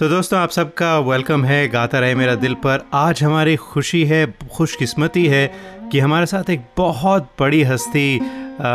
तो 0.00 0.08
दोस्तों, 0.08 0.38
आप 0.40 0.50
सबका 0.50 0.98
वेलकम 0.98 1.44
है, 1.44 1.68
गाता 1.68 1.98
रहे 1.98 2.14
मेरा 2.14 2.34
दिल 2.34 2.54
पर। 2.54 2.84
आज 2.94 3.22
हमारी 3.22 3.56
खुशी 3.56 4.04
है, 4.04 4.24
खुशकिस्मती 4.54 5.24
है 5.26 5.46
कि 5.92 5.98
हमारे 5.98 6.26
साथ 6.26 6.50
एक 6.50 6.60
बहुत 6.76 7.28
बड़ी 7.40 7.62
हस्ती 7.62 8.20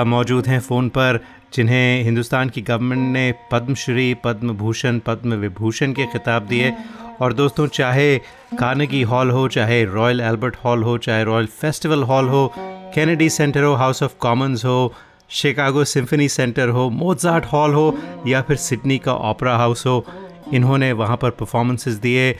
मौजूद 0.05 0.47
हैं 0.47 0.59
फ़ोन 0.59 0.89
पर, 0.89 1.19
जिन्हें 1.53 2.03
हिंदुस्तान 2.03 2.49
की 2.49 2.61
गवर्नमेंट 2.61 3.07
ने 3.13 3.33
पद्मश्री 3.51 4.13
पद्म 4.23 4.53
भूषण 4.53 4.99
पद्म 4.99 5.33
विभूषण 5.35 5.93
के 5.93 6.05
खिताब 6.05 6.45
दिए। 6.47 6.73
और 7.21 7.33
दोस्तों, 7.33 7.67
चाहे 7.69 8.17
कानगी 8.59 9.01
हॉल 9.03 9.31
हो, 9.31 9.47
चाहे 9.47 9.83
रॉयल 9.85 10.21
एल्बर्ट 10.21 10.57
हॉल 10.65 10.83
हो, 10.83 10.97
चाहे 10.97 11.23
रॉयल 11.23 11.45
फेस्टिवल 11.61 12.03
हॉल 12.03 12.29
हो 12.29 12.51
कैनेडी 12.95 13.29
सेंटर 13.29 13.63
हो 13.63 13.73
हाउस 13.73 14.03
ऑफ़ 14.03 14.13
कॉमन्स 14.19 14.65
हो 14.65 14.93
शिकागो 15.31 15.83
सिम्फनी 15.85 16.27
सेंटर 16.29 16.69
हो 16.69 16.89
मोजार्ट 16.91 17.45
हॉल 17.45 17.73
हो, 17.73 17.97
या 18.27 18.41
फिर 18.41 18.57
सिडनी 18.57 18.97
का 18.97 19.13
ओपरा 19.29 19.55
हाउस 19.57 19.85
हो 19.85 20.05
इन्होंने 20.53 20.91
वहाँ 20.93 21.17
पर 21.17 21.29
परफॉर्मेंसेस 21.31 21.95
दिए 21.99 22.35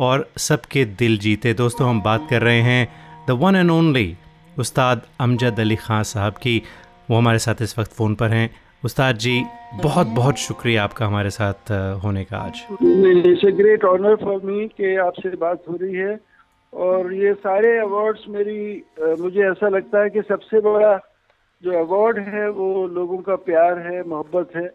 और 0.00 0.28
सबके 0.38 0.84
दिल 0.84 1.18
जीते। 1.18 1.52
दोस्तों, 1.54 1.88
हम 1.88 2.00
बात 2.02 2.26
कर 2.30 2.42
रहे 2.42 2.60
हैं 2.62 2.88
द 3.28 3.38
वन 3.40 3.56
एंड 3.56 3.70
ओनली 3.70 4.16
उस्ताद 4.58 5.02
अमजद 5.20 5.60
अली 5.60 5.76
ख़ान 5.76 6.02
साहब 6.04 6.32
की। 6.32 6.62
वो 7.10 7.16
हमारे 7.16 7.38
साथ 7.38 7.62
इस 7.62 7.78
वक्त 7.78 7.92
फ़ोन 7.92 8.14
पर 8.14 8.30
हैं। 8.30 8.50
उस्ताद 8.84 9.16
जी, 9.16 9.42
बहुत 9.82 10.06
बहुत 10.06 10.38
शुक्रिया 10.38 10.84
आपका 10.84 11.06
हमारे 11.06 11.30
साथ 11.30 11.70
होने 12.04 12.24
का 12.24 12.38
आज। 12.38 12.62
A 12.82 13.52
great 13.52 13.84
honour 13.84 14.16
for 14.16 14.40
me 14.44 14.66
कि 14.68 14.94
आपसे 14.96 15.28
बात 15.36 15.62
हो 15.68 15.76
रही 15.82 15.94
है 15.94 16.18
और 16.72 17.12
ये 17.14 17.32
सारे 17.34 17.76
अवार्ड्स 17.78 18.24
मेरी 18.28 18.82
मुझे 19.20 19.40
ऐसा 19.50 19.68
लगता 19.68 20.02
है 20.02 20.10
कि 20.10 20.22
सबसे 20.22 20.60
बड़ा 20.60 20.96
जो 21.62 21.78
अवार्ड 21.78 22.18
है 22.28 22.48
वो 22.50 22.86
लोगों 22.88 23.18
का 23.18 23.34
प्यार 23.36 23.78
है, 23.78 24.02
मोहब्बत 24.08 24.56
है। 24.56 24.68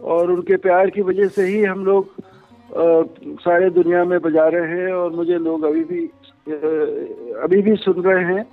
और 0.00 0.30
उनके 0.30 0.56
प्यार 0.56 0.90
की 0.90 1.02
वजह 1.02 1.28
से 1.28 1.46
ही 1.46 1.62
हम 1.64 1.84
लोग 1.84 2.14
सारे 3.40 3.70
दुनिया 3.70 4.04
में 4.04 4.18
बजा 4.20 4.46
रहे 4.48 4.78
हैं 4.78 4.92
और 4.92 5.10
मुझे 5.10 5.38
लोग 5.38 5.64
अभी 5.64 5.84
भी 5.84 6.04
अभी 7.44 7.60
भी 7.62 7.76
सुन 7.76 8.02
रहे 8.02 8.24
हैं 8.24 8.44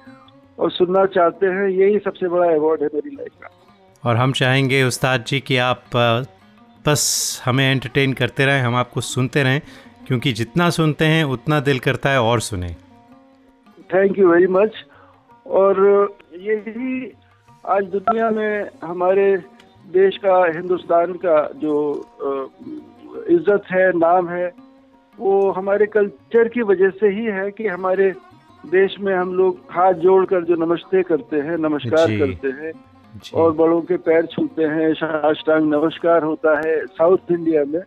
और 0.59 0.71
सुनना 0.71 1.05
चाहते 1.05 1.47
हैं। 1.47 1.67
यही 1.69 1.99
सबसे 1.99 2.27
बड़ा 2.27 2.53
अवार्ड 2.53 2.81
है 2.83 2.89
मेरी 2.93 3.15
लाइफ 3.15 3.31
का। 3.43 3.49
और 4.03 4.15
हम 4.15 4.31
चाहेंगे 4.31 4.83
उस्ताद 4.83 5.23
जी 5.27 5.39
कि 5.39 5.57
आप 5.57 5.83
बस 6.85 7.41
हमें 7.45 7.71
एंटरटेन 7.71 8.13
करते 8.13 8.45
रहें 8.45 8.61
हम 8.61 8.75
आपको 8.75 9.01
सुनते 9.01 9.43
रहें 9.43 9.61
क्योंकि 10.07 10.33
जितना 10.33 10.69
सुनते 10.69 11.05
हैं 11.05 11.23
उतना 11.23 11.59
दिल 11.59 11.79
करता 11.79 12.09
है 12.09 12.21
और 12.21 12.39
सुने। 12.41 12.75
थैंक 13.89 14.19
यू 14.19 14.31
वेरी 14.31 14.47
मच 14.47 14.71
और 15.45 15.77
यही 16.33 17.11
आज 17.65 17.85
दुनिया 17.85 18.29
में 18.29 18.69
हमारे 18.83 19.25
देश 19.89 20.17
का 20.17 20.35
हिंदुस्तान 20.55 21.13
का 21.25 21.37
जो 21.55 21.75
इज़्ज़त 23.29 23.63
है 23.71 23.85
नाम 23.97 24.29
है 24.29 24.47
वो 25.17 25.51
हमारे 25.51 25.85
कल्चर 25.85 26.47
की 26.47 26.61
वजह 26.61 26.89
से 26.99 27.07
ही 27.09 27.25
है 27.37 27.49
कि 27.51 27.67
हमारे 27.67 28.11
देश 28.71 28.95
में 28.99 29.13
हम 29.15 29.33
लोग 29.33 29.57
हाथ 29.71 29.93
जोड़कर 30.03 30.43
जो 30.43 30.55
नमस्ते 30.55 31.01
करते 31.03 31.37
हैं 31.47 31.57
नमस्कार 31.57 32.17
करते 32.19 32.47
हैं 32.59 32.71
और 33.35 33.51
बड़ों 33.51 33.81
के 33.81 33.97
पैर 33.97 34.25
छूते 34.25 34.63
हैं 34.73 34.93
साष्टांग 34.93 35.65
नमस्कार 35.73 36.23
होता 36.23 36.57
है 36.59 36.75
साउथ 36.85 37.31
इंडिया 37.31 37.63
में। 37.65 37.81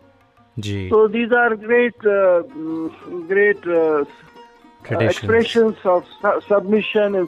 जी। 0.57 0.89
तो 0.89 1.07
these 1.07 1.33
are 1.33 1.55
great 1.55 2.07
great 3.31 3.67
expression 5.01 5.73
of 5.89 6.05
submission 6.49 7.15
and 7.15 7.27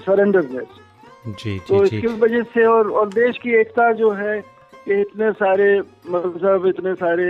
surrenderness 0.00 0.78
जी 1.24 1.58
तो 1.68 1.84
जी, 1.84 1.96
इसकी 1.96 2.06
वजह 2.08 2.42
से 2.54 2.64
और 2.66 2.90
और 2.90 3.08
देश 3.10 3.38
की 3.38 3.54
एकता 3.60 3.90
जो 3.94 4.10
है 4.12 4.40
कि 4.84 5.00
इतने 5.00 5.30
सारे 5.34 5.68
मज़हब 6.08 6.66
इतने 6.66 6.94
सारे 6.96 7.26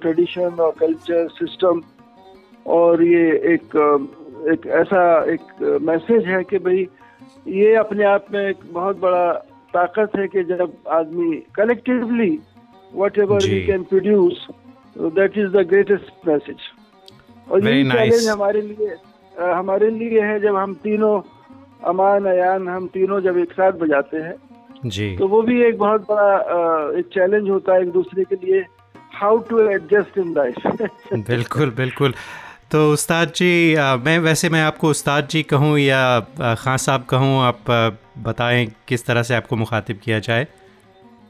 ट्रेडिशन 0.00 0.60
और 0.60 0.74
कल्चर 0.80 1.28
सिस्टम 1.30 1.80
और 2.66 3.02
ये 3.02 3.24
एक 3.54 3.76
एक 4.52 4.66
ऐसा 4.74 5.02
एक 5.32 5.80
मैसेज 5.82 6.26
है 6.26 6.42
कि 6.44 6.58
भाई 6.58 6.86
ये 7.52 7.74
अपने 7.76 8.04
आप 8.04 8.26
में 8.32 8.40
एक 8.40 8.60
बहुत 8.72 8.98
बड़ा 9.00 9.32
ताकत 9.74 10.16
है 10.16 10.26
कि 10.28 10.42
जब 10.44 10.72
आदमी 10.92 11.36
collectively 11.56 12.38
whatever 13.18 13.44
we 13.44 13.64
can 13.66 13.82
produce 13.84 14.46
that 14.96 15.38
is 15.38 15.48
the 15.48 15.66
greatest 15.68 16.26
message 16.28 16.70
और 17.46 17.66
ये 17.66 17.82
चैलेंज 17.84 18.28
हमारे 18.28 18.60
लिए 18.62 18.96
हमारे 19.34 19.90
लिए 19.92 20.20
है 20.22 20.38
जब 20.40 20.56
हम 20.56 20.74
तीनों 20.82 21.20
अमान 21.86 22.24
अयान 22.24 22.68
हम 22.68 22.86
तीनों 22.86 23.20
जब 23.20 23.38
एक 23.38 23.52
साथ 23.52 23.72
बजाते 23.72 24.16
हैं 24.16 24.34
जी। 24.86 25.16
तो 25.16 25.28
वो 25.28 25.42
भी 25.42 25.62
एक 25.62 25.78
बहुत 25.78 26.06
बड़ा 26.10 26.98
एक 26.98 27.06
चैलेंज 27.14 27.50
होता 27.50 27.74
है 27.74 27.82
एक 27.82 27.90
दूसरे 27.92 28.24
के 28.24 28.46
लिए 28.46 28.64
how 29.14 29.38
to 29.38 29.60
adjust 29.68 30.18
in 30.18 30.34
life 30.34 30.66
बिल्कुल 31.12 31.70
बिल्कुल। 31.70 32.14
तो 32.72 32.92
उस्ताद 32.92 33.32
जी 33.36 33.74
आ, 33.74 33.96
मैं 33.96 34.18
वैसे 34.18 34.48
मैं 34.48 34.62
आपको 34.62 34.88
उस्ताद 34.88 35.28
जी 35.30 35.42
कहूँ 35.42 35.78
या 35.78 36.20
खान 36.40 36.76
साहब 36.76 37.04
कहूँ 37.04 37.40
आप 37.42 37.70
बताएँ 38.24 38.66
किस 38.88 39.06
तरह 39.06 39.22
से 39.22 39.34
आपको 39.34 39.56
मुखातिब 39.56 40.00
किया 40.04 40.18
जाए? 40.18 40.44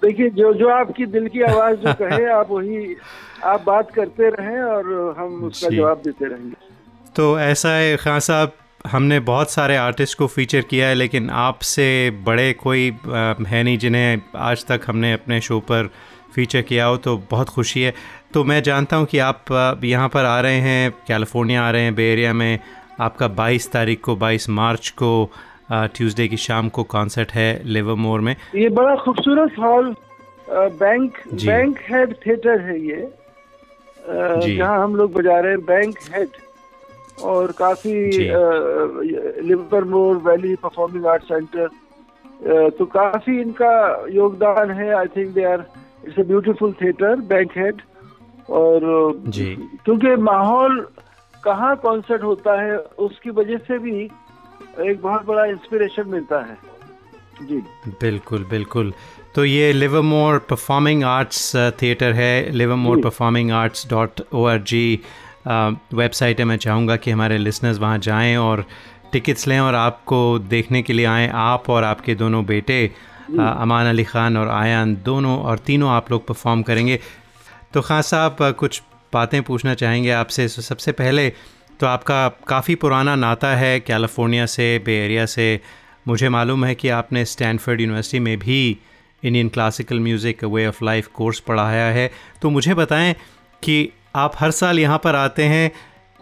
देखिए 0.03 0.31
जो 0.31 0.53
जो 0.55 0.69
आपकी 0.69 1.07
दिल 1.07 1.29
की 1.29 1.43
आवाज़ 1.43 1.77
जो 1.77 1.93
कहे 1.95 2.25
आप 2.39 2.51
वही 2.51 2.97
आप 3.45 3.65
बात 3.67 3.91
करते 3.91 4.29
रहें 4.29 4.63
और 4.63 5.15
हम 5.19 5.45
उसका 5.45 5.69
जवाब 5.69 6.03
देते 6.05 6.25
रहेंगे। 6.25 6.57
तो 7.17 7.39
ऐसा 7.41 7.69
है 7.69 7.97
खान 7.97 8.21
साहब 8.21 8.53
हमने 8.85 9.19
बहुत 9.21 9.51
सारे 9.51 9.77
आर्टिस्ट 9.77 10.19
को 10.19 10.27
फीचर 10.27 10.61
किया 10.61 10.89
है 10.89 10.95
लेकिन 10.95 11.29
आपसे 11.31 11.87
बड़े 12.25 12.53
कोई 12.53 12.91
है 13.07 13.63
नहीं 13.63 13.79
जिन्हें 13.79 14.23
आज 14.37 14.65
तक 14.67 14.81
हमने 14.87 15.13
अपने 15.13 15.41
शो 15.41 15.59
पर 15.61 15.89
फीचर 16.35 16.63
किया 16.63 16.85
हो 16.87 16.97
तो 16.97 17.17
बहुत 17.31 17.49
खुशी 17.49 17.83
है। 17.83 17.95
तो 18.35 18.45
मैं 18.45 18.63
जानता 18.63 18.97
हूँ 18.97 19.07
कि 19.07 19.19
आप 19.19 19.81
यहाँ 19.85 20.09
पर 20.09 20.25
आ 20.25 20.39
रहे 20.41 20.61
हैं 20.61 20.91
कैलिफ़ोर्निया 21.09 21.63
आ 21.63 21.71
रहे 21.71 21.83
हैं 21.83 21.95
बे 21.95 22.11
एरिया 22.13 22.33
में। 22.33 22.59
आपका 23.01 23.29
22 23.37 23.71
तारीख 23.73 24.01
को 24.01 24.17
22 24.17 24.49
मार्च 24.51 24.89
को 25.03 25.11
ट्यूसडे 25.73 26.29
की 26.29 26.37
शाम 26.37 26.69
को 26.69 26.83
कॉन्सर्ट 26.85 27.33
है 27.33 27.49
लिवरमोर 27.65 28.21
में। 28.21 28.35
ये 28.55 28.69
बड़ा 28.71 28.95
खूबसूरत 28.97 29.59
hall 29.59 29.95
bank 30.51 31.19
bank 31.27 31.79
head 31.91 32.15
theatre 32.27 32.61
है 32.61 32.81
ये। 32.81 33.03
जहाँ 34.57 34.83
हम 34.83 34.97
लोग 34.97 35.13
बजा 35.13 35.39
रहे 35.41 35.53
हैं 35.53 35.65
बैंक 35.65 35.99
हेड 36.15 36.43
और 37.23 37.53
काफ़ी 37.59 37.95
Livermore 39.49 40.17
Valley 40.27 40.55
Performing 40.63 41.07
Art 41.07 41.23
Center 41.23 41.69
तो 42.79 42.85
काफ़ी 42.87 43.41
इनका 43.41 43.73
योगदान 44.13 44.71
है। 44.71 44.93
I 44.95 45.07
think 45.17 45.35
they 45.35 45.45
are 45.45 45.65
it's 46.07 46.19
a 46.19 46.23
beautiful 46.23 46.73
theatre 46.83 47.17
Bankhead 47.57 47.81
और 48.51 48.81
क्योंकि 49.29 50.15
माहौल 50.23 50.81
कहाँ 51.45 51.75
कॉन्सर्ट 51.77 52.23
होता 52.23 52.61
है 52.63 52.77
उसकी 53.07 53.31
वजह 53.31 53.59
से 53.69 53.79
भी 53.79 53.97
एक 54.81 55.01
बहुत 55.03 55.27
बड़ा 55.27 55.45
इंस्पिरेशन 55.47 56.09
मिलता 56.09 56.39
है। 56.45 56.57
जी। 57.43 57.57
बिल्कुल 58.01 58.45
बिल्कुल। 58.51 58.93
तो 59.35 59.45
ये 59.45 59.73
लिवरमोर 59.73 60.39
परफॉर्मिंग 60.51 61.05
आर्ट्स 61.05 61.55
थिएटर 61.83 62.13
है 62.13 62.51
Livermore 62.53 63.01
Performing 63.03 63.51
Arts 63.53 63.89
dot 63.91 64.21
O 64.33 64.45
R 64.47 64.59
G 64.63 65.01
website 65.45 66.39
है 66.39 66.45
मैं 66.45 66.57
चाहूँगा 66.57 66.97
कि 66.97 67.11
हमारे 67.11 67.39
लिसनर्स 67.39 67.79
वहाँ 67.79 67.99
जाएँ 67.99 68.37
और 68.37 68.65
टिकट्स 69.13 69.47
लें 69.49 69.59
और 69.61 69.75
आपको 69.75 70.39
देखने 70.49 70.83
के 70.83 70.93
लिए 70.93 71.07
आएँ 71.07 71.29
आप 71.35 71.71
और 71.71 71.85
आपके 71.85 72.15
दोनों 72.15 72.45
बेटे 72.47 72.85
अमान 73.31 73.87
अली 73.87 74.05
ख़ान 74.05 74.37
और 74.37 74.49
आयान 74.51 74.95
दोनों 75.05 75.39
और 75.39 75.59
तीनों 75.59 75.91
आप 75.91 76.11
लोग 76.11 76.27
परफॉर्म 76.27 76.63
करेंगे। 76.63 76.99
तो 77.75 77.81
खान 77.81 78.03
साहब 78.03 78.37
कुछ 78.59 78.81
बातें 79.13 79.43
पूछना 79.43 79.75
चाहेंगे 79.75 80.11
आपसे। 80.13 80.49
सबसे 80.49 80.93
पहले 80.93 81.29
तो 81.81 81.87
आपका 81.87 82.29
काफ़ी 82.49 82.75
पुराना 82.75 83.15
नाता 83.17 83.55
है 83.57 83.79
कैलिफ़ोर्निया 83.81 84.47
से 84.47 84.79
बे 84.87 84.97
एरिया 85.05 85.27
से। 85.27 85.61
मुझे 86.09 86.29
मालूम 86.29 86.65
है 86.65 86.75
कि 86.75 86.89
आपने 86.91 87.25
स्टैनफर्ड 87.25 87.81
यूनिवर्सिटी 87.81 88.19
में 88.21 88.39
भी 88.39 88.79
Indian 89.23 89.49
classical 89.49 90.01
music 90.01 90.45
way 90.45 90.67
of 90.67 90.85
life 90.85 91.07
course 91.15 91.41
पढ़ाया 91.41 91.87
है। 91.93 92.11
तो 92.43 92.51
मुझे 92.51 92.75
बताएँ 92.75 93.15
कि 93.63 93.89
आप 94.17 94.33
हर 94.39 94.51
साल 94.51 94.79
यहाँ 94.79 94.99
पर 95.05 95.15
आते 95.17 95.43
हैं। 95.43 95.71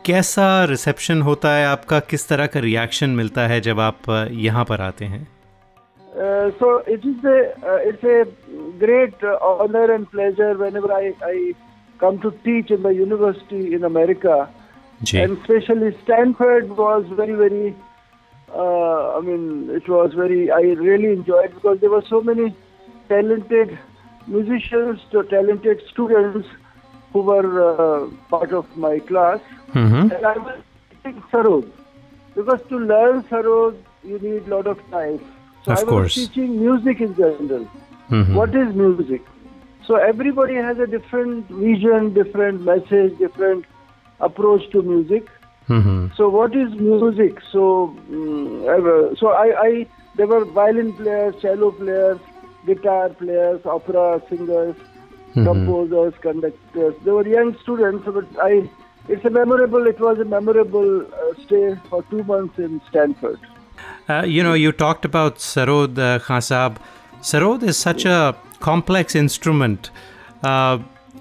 कैसा 0.04 0.64
रिसेप्शन 0.64 1.20
होता 1.22 1.50
है 1.54 1.66
आपका? 1.66 1.98
किस 2.00 2.28
तरह 2.28 2.46
का 2.46 2.60
रिएक्शन 2.60 3.10
मिलता 3.10 3.46
है 3.46 3.60
जब 3.60 3.80
आप 3.80 4.08
यहाँ 4.32 4.64
पर 4.64 4.80
आते 4.80 5.04
हैं? 5.04 5.26
So 6.58 6.78
it 6.92 7.06
is 7.06 7.26
it's 7.88 8.04
a 8.04 8.22
great 8.80 9.24
honour 9.24 9.90
and 9.90 10.06
pleasure 10.06 10.56
whenever 10.56 10.92
I 10.92 11.10
I 11.24 11.52
come 12.00 12.16
to 12.22 12.30
teach 12.46 12.72
in 12.72 12.82
the 12.82 12.92
university 12.96 13.60
in 13.74 13.82
America 13.90 14.36
and 15.14 15.36
specially 15.36 15.90
Stanford 15.90 16.72
was 16.78 17.12
very 17.20 17.34
very 17.42 17.64
I 17.66 19.26
mean 19.28 19.76
it 19.76 19.90
was 19.90 20.18
very 20.18 20.46
I 20.58 20.74
really 20.80 21.12
enjoyed 21.12 21.50
because 21.54 21.78
there 21.78 22.00
so 22.08 22.22
many 22.32 22.48
talented 23.08 23.76
musicians 24.30 25.06
talented 25.30 25.86
students 25.88 26.50
who 27.12 27.22
were 27.22 27.48
uh, 27.62 28.10
part 28.28 28.52
of 28.52 28.76
my 28.76 28.98
class, 29.00 29.40
mm-hmm. 29.72 30.12
and 30.12 30.26
I 30.26 30.36
was 30.38 30.60
teaching 30.90 31.22
sarod 31.32 31.70
because 32.34 32.60
to 32.68 32.78
learn 32.78 33.22
sarod 33.24 33.76
you 34.04 34.18
need 34.18 34.46
a 34.46 34.54
lot 34.56 34.66
of 34.66 34.78
time. 34.90 35.20
So 35.64 35.72
of 35.72 35.78
I 35.78 35.82
was 35.82 35.90
course. 35.90 36.14
teaching 36.14 36.58
music 36.60 37.00
in 37.00 37.14
general. 37.14 37.68
Mm-hmm. 38.10 38.34
What 38.34 38.54
is 38.54 38.74
music? 38.74 39.22
So 39.86 39.96
everybody 39.96 40.54
has 40.54 40.78
a 40.78 40.86
different 40.86 41.48
vision, 41.48 42.14
different 42.14 42.62
message, 42.62 43.18
different 43.18 43.64
approach 44.20 44.70
to 44.70 44.82
music. 44.82 45.28
Mm-hmm. 45.68 46.08
So 46.16 46.28
what 46.28 46.54
is 46.56 46.72
music? 46.74 47.40
So 47.50 47.96
um, 48.10 49.16
so 49.18 49.28
I, 49.28 49.48
I 49.66 49.86
there 50.16 50.26
were 50.26 50.44
violin 50.44 50.92
players, 50.92 51.34
cello 51.40 51.70
players, 51.72 52.18
guitar 52.66 53.08
players, 53.10 53.64
opera 53.64 54.22
singers, 54.28 54.76
mm-hmm. 55.34 55.44
composers, 55.44 56.14
conductors. 56.20 56.94
They 57.04 57.10
were 57.10 57.26
young 57.26 57.56
students, 57.62 58.04
but 58.06 58.26
I 58.40 58.68
it's 59.08 59.24
a 59.24 59.30
memorable. 59.30 59.86
It 59.86 59.98
was 59.98 60.18
a 60.18 60.24
memorable 60.24 61.02
uh, 61.02 61.42
stay 61.44 61.76
for 61.88 62.02
two 62.04 62.22
months 62.24 62.58
in 62.58 62.80
Stanford. 62.88 63.40
Uh, 64.08 64.22
you 64.22 64.42
know, 64.42 64.54
you 64.54 64.72
talked 64.72 65.04
about 65.04 65.36
Sarod 65.36 65.98
uh, 65.98 66.18
Khan 66.20 66.40
Sarod 66.40 67.62
is 67.62 67.76
such 67.76 68.04
a 68.04 68.36
complex 68.60 69.14
instrument. 69.14 69.90
Uh, 70.42 70.78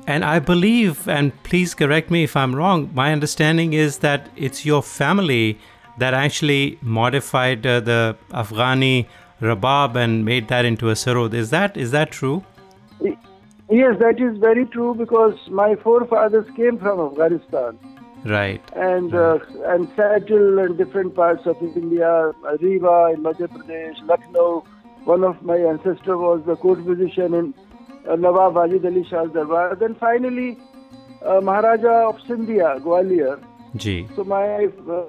and 0.08 0.26
I 0.26 0.40
believe, 0.40 1.08
and 1.08 1.32
please 1.44 1.74
correct 1.74 2.10
me 2.10 2.24
if 2.24 2.36
I'm 2.36 2.56
wrong, 2.56 2.90
my 2.94 3.12
understanding 3.12 3.74
is 3.74 4.00
that 4.00 4.30
it's 4.36 4.66
your 4.66 4.82
family 4.82 5.60
that 5.98 6.14
actually 6.14 6.80
modified 6.82 7.66
uh, 7.66 7.80
the 7.80 8.18
Afghani 8.32 9.08
rabab 9.42 9.96
and 9.96 10.26
made 10.26 10.48
that 10.48 10.66
into 10.66 10.90
a 10.90 10.94
sarod. 10.94 11.34
Is 11.34 11.50
that 11.50 11.78
is 11.78 11.92
that 11.92 12.12
true? 12.12 12.44
Yes, 13.72 13.96
that 14.00 14.20
is 14.20 14.38
very 14.38 14.66
true 14.66 14.94
because 14.94 15.36
my 15.50 15.76
forefathers 15.76 16.46
came 16.58 16.78
from 16.78 17.00
Afghanistan. 17.00 17.80
Right. 18.26 18.62
And 18.76 19.14
right. 19.14 19.42
Uh, 19.42 19.74
and 19.74 19.88
settled 19.96 20.60
in 20.60 20.76
different 20.76 21.16
parts 21.16 21.46
of 21.46 21.56
India, 21.62 22.34
Rewa 22.62 23.14
in 23.14 23.24
Madhya 23.24 23.48
Pradesh, 23.48 24.06
Lucknow. 24.06 24.66
One 25.06 25.24
of 25.24 25.42
my 25.42 25.56
ancestors 25.58 26.06
was 26.06 26.44
the 26.46 26.58
court 26.58 26.86
musician 26.86 27.34
in 27.34 27.54
uh, 28.08 28.18
Nawab 28.18 28.56
Wajid 28.56 28.86
Ali 28.86 29.06
Shah 29.10 29.26
Darbar. 29.26 29.76
Then 29.80 29.96
finally, 29.96 30.58
uh, 31.26 31.40
Maharaja 31.40 32.10
of 32.10 32.18
Sindhia, 32.28 32.78
Gwalior. 32.82 33.42
Ji. 33.78 34.06
So 34.18 34.26
my, 34.26 34.66
uh, 34.66 35.06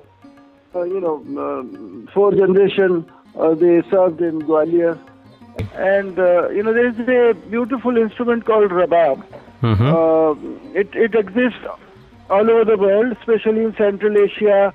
uh 0.74 0.82
you 0.84 1.00
know, 1.00 1.18
uh, 1.36 2.12
four 2.14 2.30
generation, 2.30 3.10
uh, 3.36 3.54
they 3.54 3.82
served 3.90 4.20
in 4.20 4.40
Gwalior. 4.42 4.98
And, 5.74 6.16
you 6.16 6.62
know, 6.62 6.72
there 6.72 6.88
is 6.88 6.98
a 6.98 7.34
beautiful 7.48 7.96
instrument 7.96 8.44
called 8.44 8.70
rabab. 8.70 9.24
Mm-hmm. 9.62 10.76
it, 10.76 10.92
it 10.94 11.14
exists 11.14 11.64
all 12.28 12.50
over 12.50 12.64
the 12.64 12.76
world, 12.76 13.16
especially 13.20 13.62
in 13.62 13.76
Central 13.76 14.16
Asia, 14.18 14.74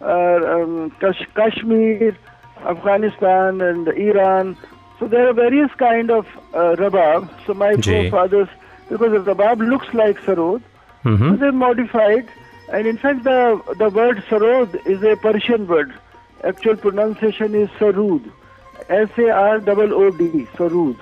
um, 0.00 0.90
Kash- 1.00 1.26
Kashmir, 1.34 2.16
Afghanistan, 2.64 3.60
and 3.60 3.88
Iran. 3.88 4.56
So 4.98 5.08
there 5.08 5.28
are 5.28 5.32
various 5.32 5.70
kind 5.72 6.10
of 6.10 6.26
uh, 6.54 6.76
rabab. 6.76 7.28
So 7.46 7.54
my 7.54 7.74
forefathers, 7.74 8.48
because 8.88 9.10
the 9.12 9.34
rabab 9.34 9.58
looks 9.68 9.92
like 9.92 10.20
sarod, 10.20 10.62
mm-hmm. 11.04 11.30
so 11.30 11.36
they 11.36 11.50
modified. 11.50 12.28
And 12.72 12.86
in 12.86 12.96
fact, 12.96 13.24
the 13.24 13.60
the 13.78 13.90
word 13.90 14.18
sarod 14.28 14.86
is 14.86 15.02
a 15.02 15.16
Persian 15.16 15.66
word. 15.66 15.92
Actual 16.44 16.76
pronunciation 16.76 17.54
is 17.54 17.68
sarud, 17.70 18.30
S 18.88 19.10
A 19.18 19.30
R 19.30 19.62
O 19.66 20.04
O 20.04 20.10
D, 20.10 20.46
sarud. 20.56 20.96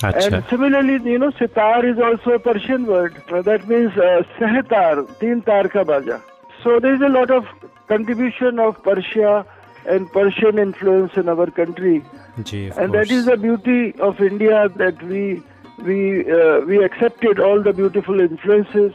Achha. 0.00 0.32
And 0.32 0.44
similarly, 0.48 1.10
you 1.10 1.18
know, 1.18 1.30
sitar 1.32 1.84
is 1.84 1.98
also 1.98 2.32
a 2.32 2.38
Persian 2.38 2.86
word. 2.86 3.20
That 3.28 3.66
means 3.66 3.92
uh, 3.96 4.22
sehtar, 4.38 5.18
teen 5.18 5.42
tar 5.42 5.68
ka 5.68 5.82
baja. 5.82 6.20
So 6.62 6.78
there 6.78 6.94
is 6.94 7.00
a 7.00 7.08
lot 7.08 7.30
of 7.30 7.46
contribution 7.88 8.60
of 8.60 8.80
Persia 8.82 9.44
and 9.86 10.10
Persian 10.12 10.58
influence 10.58 11.16
in 11.16 11.28
our 11.28 11.50
country. 11.50 12.04
Gee, 12.42 12.66
and 12.66 12.74
course. 12.74 12.90
that 12.92 13.10
is 13.10 13.24
the 13.24 13.36
beauty 13.36 13.98
of 13.98 14.20
India 14.20 14.68
that 14.76 15.02
we 15.02 15.42
we 15.82 16.30
uh, 16.30 16.60
we 16.60 16.82
accepted 16.84 17.40
all 17.40 17.62
the 17.62 17.72
beautiful 17.72 18.20
influences 18.20 18.92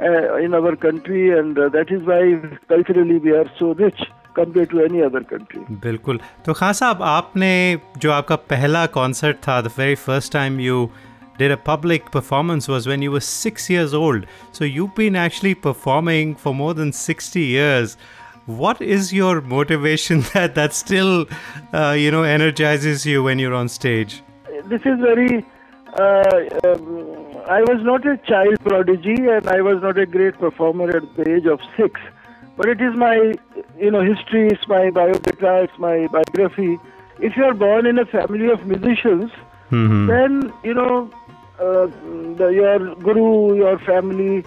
uh, 0.00 0.36
in 0.36 0.54
our 0.54 0.74
country, 0.74 1.36
and 1.38 1.58
uh, 1.58 1.68
that 1.68 1.90
is 1.90 2.02
why 2.02 2.40
culturally 2.68 3.18
we 3.18 3.32
are 3.32 3.48
so 3.58 3.74
rich. 3.74 4.02
compared 4.35 4.69
to 4.69 4.83
any 4.85 5.03
other 5.09 5.23
country. 5.33 5.65
बिल्कुल 5.85 6.19
तो 6.45 6.53
खान 6.53 6.73
साहब 6.81 7.01
आपने 7.15 7.51
जो 7.97 8.11
आपका 8.11 8.35
पहला 8.53 8.85
concert 8.99 9.37
था 9.47 9.61
the 9.61 9.71
very 9.77 9.95
first 10.07 10.33
time 10.33 10.59
you 10.59 10.89
did 11.39 11.51
a 11.53 11.57
public 11.65 12.05
performance 12.13 12.67
was 12.73 12.87
when 12.91 13.03
you 13.05 13.11
were 13.15 13.23
six 13.25 13.67
years 13.71 13.91
old. 13.97 14.23
So 14.59 14.67
you've 14.67 14.95
been 14.99 15.17
actually 15.23 15.51
performing 15.65 16.31
for 16.43 16.53
more 16.61 16.73
than 16.79 16.93
60 16.99 17.43
years 17.49 17.93
what 18.47 18.81
is 18.81 19.11
your 19.11 19.41
motivation 19.41 20.21
that 20.33 20.55
that 20.55 20.73
still 20.73 21.27
uh, 21.73 21.91
you 21.91 22.09
know 22.09 22.23
energizes 22.23 23.05
you 23.05 23.21
when 23.21 23.39
you're 23.39 23.53
on 23.53 23.67
stage 23.67 24.23
this 24.65 24.81
is 24.85 24.99
very 25.01 25.45
uh, 25.99 26.39
um, 26.63 27.35
i 27.49 27.61
was 27.61 27.81
not 27.83 28.07
a 28.07 28.15
child 28.29 28.57
prodigy 28.63 29.17
and 29.35 29.47
i 29.49 29.59
was 29.59 29.81
not 29.81 29.97
a 29.97 30.05
great 30.05 30.39
performer 30.39 30.89
at 30.95 31.03
the 31.17 31.29
age 31.35 31.45
of 31.45 31.59
6 31.75 31.99
but 32.56 32.68
it 32.68 32.80
is 32.80 32.94
my 32.94 33.34
you 33.78 33.90
know 33.90 34.02
history 34.02 34.48
it's 34.48 34.66
my 34.68 34.90
biodata 34.90 35.64
it's 35.64 35.78
my 35.78 36.06
biography 36.08 36.78
if 37.20 37.36
you 37.36 37.44
are 37.44 37.54
born 37.54 37.86
in 37.86 37.98
a 37.98 38.06
family 38.06 38.50
of 38.50 38.66
musicians 38.66 39.30
mm-hmm. 39.70 40.06
then 40.06 40.52
you 40.62 40.74
know 40.74 41.10
uh, 41.60 41.86
the, 42.36 42.48
your 42.48 42.94
guru 42.96 43.54
your 43.54 43.78
family 43.78 44.44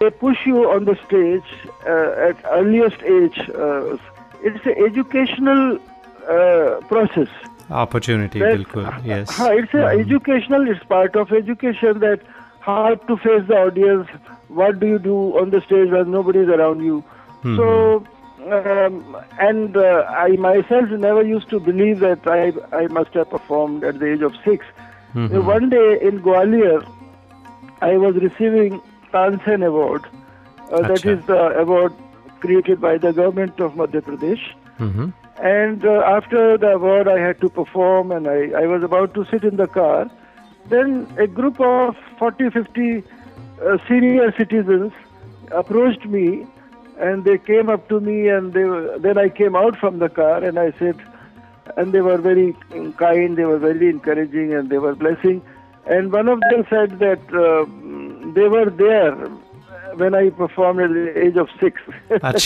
they 0.00 0.10
push 0.10 0.38
you 0.44 0.70
on 0.70 0.84
the 0.84 0.96
stage 1.06 1.44
uh, 1.86 2.28
at 2.28 2.36
earliest 2.50 3.02
age. 3.02 3.38
Uh, 3.50 3.96
it's 4.42 4.64
an 4.66 4.74
educational 4.84 5.78
uh, 6.28 6.80
process. 6.88 7.28
Opportunity, 7.70 8.40
that, 8.40 8.58
bilkul, 8.58 9.04
yes. 9.04 9.28
it's 9.40 9.72
mm. 9.72 10.00
educational. 10.00 10.68
It's 10.68 10.84
part 10.84 11.16
of 11.16 11.32
education 11.32 12.00
that 12.00 12.20
how 12.60 12.94
to 12.94 13.16
face 13.16 13.46
the 13.48 13.56
audience. 13.56 14.08
What 14.48 14.80
do 14.80 14.86
you 14.86 14.98
do 14.98 15.38
on 15.38 15.50
the 15.50 15.60
stage 15.62 15.90
when 15.90 16.10
nobody 16.10 16.40
is 16.40 16.48
around 16.48 16.84
you? 16.84 17.02
Mm-hmm. 17.44 17.56
So. 17.56 18.06
Um, 18.44 19.16
and 19.38 19.74
uh, 19.74 20.04
I 20.06 20.36
myself 20.36 20.90
never 20.90 21.22
used 21.22 21.48
to 21.48 21.58
believe 21.58 22.00
that 22.00 22.26
I 22.26 22.52
I 22.76 22.88
must 22.88 23.14
have 23.14 23.30
performed 23.30 23.84
at 23.84 24.00
the 24.00 24.12
age 24.12 24.20
of 24.20 24.34
6 24.44 24.66
mm-hmm. 25.14 25.46
One 25.46 25.70
day 25.70 25.98
in 26.02 26.20
Gwalior, 26.20 26.84
I 27.80 27.96
was 27.96 28.16
receiving 28.16 28.82
Tansen 29.12 29.66
Award. 29.66 30.04
Uh, 30.70 30.82
that 30.88 31.06
is 31.06 31.24
the 31.24 31.40
award 31.62 31.94
created 32.40 32.80
by 32.80 32.98
the 32.98 33.12
government 33.12 33.60
of 33.60 33.72
Madhya 33.74 34.02
Pradesh. 34.02 34.44
Mm-hmm. 34.78 35.08
And 35.42 35.84
uh, 35.84 36.02
after 36.06 36.56
the 36.58 36.72
award, 36.72 37.08
I 37.08 37.18
had 37.18 37.40
to 37.40 37.48
perform, 37.48 38.12
and 38.12 38.28
I, 38.28 38.50
I 38.62 38.66
was 38.66 38.82
about 38.82 39.14
to 39.14 39.24
sit 39.30 39.44
in 39.44 39.56
the 39.56 39.66
car. 39.66 40.10
Then 40.68 41.06
a 41.18 41.26
group 41.26 41.60
of 41.60 41.96
40, 42.18 42.50
50 42.50 43.02
uh, 43.62 43.78
senior 43.88 44.32
citizens 44.36 44.92
approached 45.50 46.06
me, 46.06 46.46
and 46.98 47.24
they 47.24 47.38
came 47.38 47.68
up 47.68 47.88
to 47.88 48.00
me, 48.00 48.28
and 48.28 48.52
they 48.52 48.64
then 48.98 49.18
I 49.18 49.28
came 49.28 49.56
out 49.56 49.76
from 49.76 49.98
the 49.98 50.08
car, 50.08 50.42
and 50.42 50.58
I 50.58 50.72
said, 50.78 51.00
and 51.76 51.92
they 51.92 52.00
were 52.00 52.18
very 52.18 52.56
kind, 52.96 53.36
they 53.36 53.44
were 53.44 53.58
very 53.58 53.88
encouraging, 53.88 54.54
and 54.54 54.70
they 54.70 54.78
were 54.78 54.94
blessing. 54.94 55.42
And 55.86 56.12
one 56.12 56.28
of 56.28 56.40
them 56.50 56.64
said 56.70 56.98
that 56.98 57.20
uh, 57.34 57.64
they 58.34 58.48
were 58.48 58.70
there 58.70 59.14
when 59.96 60.14
I 60.14 60.30
performed 60.30 60.80
at 60.80 60.90
the 60.90 61.26
age 61.26 61.36
of 61.36 61.48
six. 61.60 61.80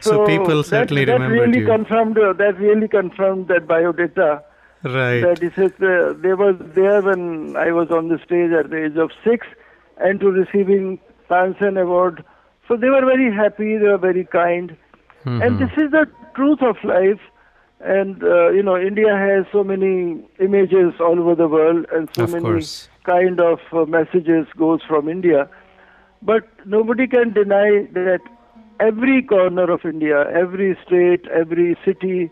so, 0.00 0.10
so, 0.10 0.26
people 0.26 0.62
certainly 0.62 1.04
that, 1.04 1.18
that 1.18 1.20
remembered 1.20 1.48
really 1.48 1.60
you. 1.60 1.66
Confirmed, 1.66 2.18
uh, 2.18 2.32
that 2.34 2.58
really 2.58 2.88
confirmed 2.88 3.48
that 3.48 3.66
biodata. 3.66 4.42
Right. 4.82 5.20
That 5.20 5.40
he 5.40 5.50
says 5.50 5.72
uh, 5.80 6.14
they 6.18 6.34
were 6.34 6.52
there 6.52 7.00
when 7.00 7.56
I 7.56 7.72
was 7.72 7.90
on 7.90 8.08
the 8.08 8.18
stage 8.18 8.52
at 8.52 8.70
the 8.70 8.84
age 8.84 8.96
of 8.96 9.10
six 9.22 9.46
and 9.96 10.20
to 10.20 10.30
receiving 10.30 10.98
Tansen 11.30 11.80
Award. 11.80 12.24
So 12.68 12.76
they 12.76 12.88
were 12.88 13.04
very 13.04 13.32
happy, 13.34 13.76
they 13.76 13.88
were 13.88 13.98
very 13.98 14.24
kind. 14.24 14.76
Mm-hmm. 15.24 15.42
And 15.42 15.58
this 15.58 15.70
is 15.76 15.90
the 15.90 16.06
truth 16.34 16.62
of 16.62 16.76
life. 16.84 17.20
And, 17.80 18.22
uh, 18.22 18.50
you 18.50 18.62
know, 18.62 18.76
India 18.78 19.14
has 19.16 19.44
so 19.52 19.62
many 19.62 20.22
images 20.40 20.94
all 21.00 21.18
over 21.20 21.34
the 21.34 21.48
world 21.48 21.86
and 21.92 22.08
so 22.14 22.24
of 22.24 22.32
many 22.32 22.44
course. 22.44 22.88
kind 23.04 23.40
of 23.40 23.60
uh, 23.72 23.84
messages 23.84 24.46
goes 24.56 24.80
from 24.88 25.08
India. 25.08 25.48
But 26.22 26.48
nobody 26.64 27.06
can 27.06 27.32
deny 27.34 27.86
that 27.92 28.20
every 28.80 29.22
corner 29.22 29.70
of 29.70 29.84
India, 29.84 30.26
every 30.30 30.78
state, 30.86 31.26
every 31.28 31.76
city, 31.84 32.30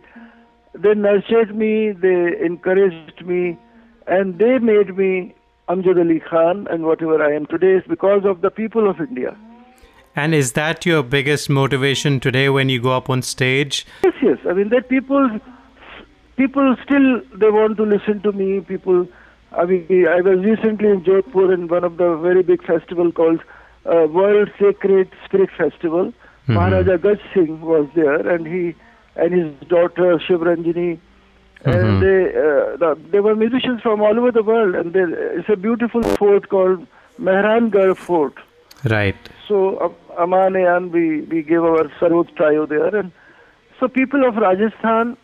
they 0.75 0.95
nurtured 0.95 1.55
me, 1.55 1.93
they 1.93 2.35
encouraged 2.43 3.27
me, 3.27 3.59
and 4.07 4.39
they 4.39 4.59
made 4.59 4.97
me 4.97 5.35
Amjad 5.69 5.99
Ali 5.99 6.21
Khan 6.21 6.67
and 6.71 6.85
whatever 6.85 7.23
I 7.23 7.35
am 7.35 7.47
today 7.47 7.75
is 7.75 7.85
because 7.89 8.23
of 8.25 8.41
the 8.41 8.51
people 8.51 8.89
of 8.89 9.01
India. 9.01 9.37
And 10.15 10.35
is 10.35 10.53
that 10.53 10.85
your 10.85 11.03
biggest 11.03 11.49
motivation 11.49 12.21
today 12.21 12.49
when 12.49 12.69
you 12.69 12.81
go 12.81 12.93
up 12.93 13.09
on 13.09 13.23
stage? 13.23 13.87
Yes, 14.05 14.15
yes. 14.23 14.39
I 14.49 14.53
mean 14.53 14.69
that 14.69 14.89
people, 14.89 15.41
people 16.37 16.77
still 16.85 17.21
they 17.35 17.51
want 17.51 17.77
to 17.79 17.85
listen 17.85 18.21
to 18.23 18.33
me. 18.33 18.61
People, 18.61 19.09
I 19.53 19.65
mean, 19.65 20.07
I 20.09 20.21
was 20.21 20.41
recently 20.41 20.91
in 20.91 21.03
Jodhpur 21.03 21.55
in 21.55 21.69
one 21.69 21.85
of 21.85 21.97
the 21.97 22.17
very 22.17 22.43
big 22.43 22.63
festival 22.65 23.11
called 23.11 23.41
uh, 23.87 24.07
World 24.09 24.51
Sacred 24.59 25.11
Spirit 25.25 25.51
Festival. 25.57 26.13
Mm-hmm. 26.13 26.55
Maharaja 26.55 26.99
Gaj 26.99 27.21
Singh 27.33 27.61
was 27.61 27.89
there, 27.95 28.29
and 28.29 28.47
he 28.47 28.75
and 29.17 29.33
his 29.33 29.69
daughter 29.69 30.19
Shivranjini 30.19 30.99
and 31.65 31.75
mm-hmm. 31.75 32.01
they 32.01 32.29
uh, 32.29 32.77
the, 32.77 33.01
there 33.11 33.23
were 33.23 33.37
musicians 33.37 33.81
from 33.83 34.01
all 34.01 34.19
over 34.19 34.33
the 34.33 34.43
world, 34.43 34.75
and 34.75 34.93
they, 34.93 35.03
it's 35.39 35.49
a 35.49 35.57
beautiful 35.57 36.03
fort 36.03 36.49
called 36.49 36.87
Mehrangarh 37.21 37.97
Fort. 37.97 38.35
Right. 38.85 39.17
So 39.47 39.95
Aman 40.19 40.57
and 40.57 40.93
we 40.93 41.23
we 41.23 41.43
gave 41.43 41.63
our 41.63 41.85
Sarod 42.01 42.35
trio 42.37 42.67
there, 42.67 42.95
and 42.95 43.13
so 43.79 43.89
people 43.89 44.27
of 44.27 44.37
Rajasthan, 44.37 45.17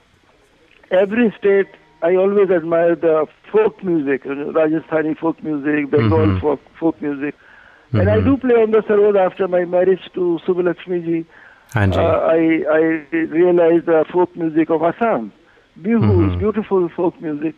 every 0.91 1.35
state, 1.39 1.67
I 2.03 2.15
always 2.15 2.51
admire 2.51 2.95
the 2.95 3.27
folk 3.51 3.83
music, 3.83 4.25
Rajasthani 4.25 5.19
folk 5.19 5.43
music, 5.43 5.91
Bengal 5.91 6.19
mm-hmm. 6.19 6.41
folk 6.41 6.61
folk 6.79 7.03
music, 7.03 7.35
mm-hmm. 7.35 8.01
and 8.01 8.11
I 8.11 8.19
mm-hmm. 8.19 8.31
do 8.31 8.37
play 8.37 8.55
on 8.55 8.71
the 8.71 8.79
Sarod 8.79 9.19
after 9.19 9.49
my 9.49 9.65
marriage 9.65 10.09
to 10.15 10.39
Subbalakshmi 10.47 11.05
ji. 11.05 11.27
Uh, 11.75 11.81
I 11.81 12.65
I 12.71 12.81
realized 13.13 13.87
the 13.87 14.05
folk 14.13 14.35
music 14.37 14.71
of 14.71 14.83
Assam. 14.83 15.33
Bihu 15.81 16.01
mm-hmm. 16.01 16.31
is 16.31 16.39
beautiful 16.39 16.89
folk 16.89 17.21
music. 17.21 17.55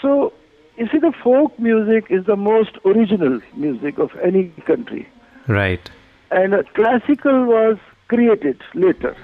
So, 0.00 0.32
you 0.76 0.88
see, 0.90 0.98
the 0.98 1.12
folk 1.22 1.58
music 1.58 2.06
is 2.10 2.26
the 2.26 2.36
most 2.36 2.76
original 2.84 3.40
music 3.54 3.98
of 3.98 4.10
any 4.22 4.48
country. 4.66 5.08
Right. 5.48 5.90
And 6.30 6.54
classical 6.74 7.44
was 7.44 7.78
created 8.08 8.60
later. 8.74 9.16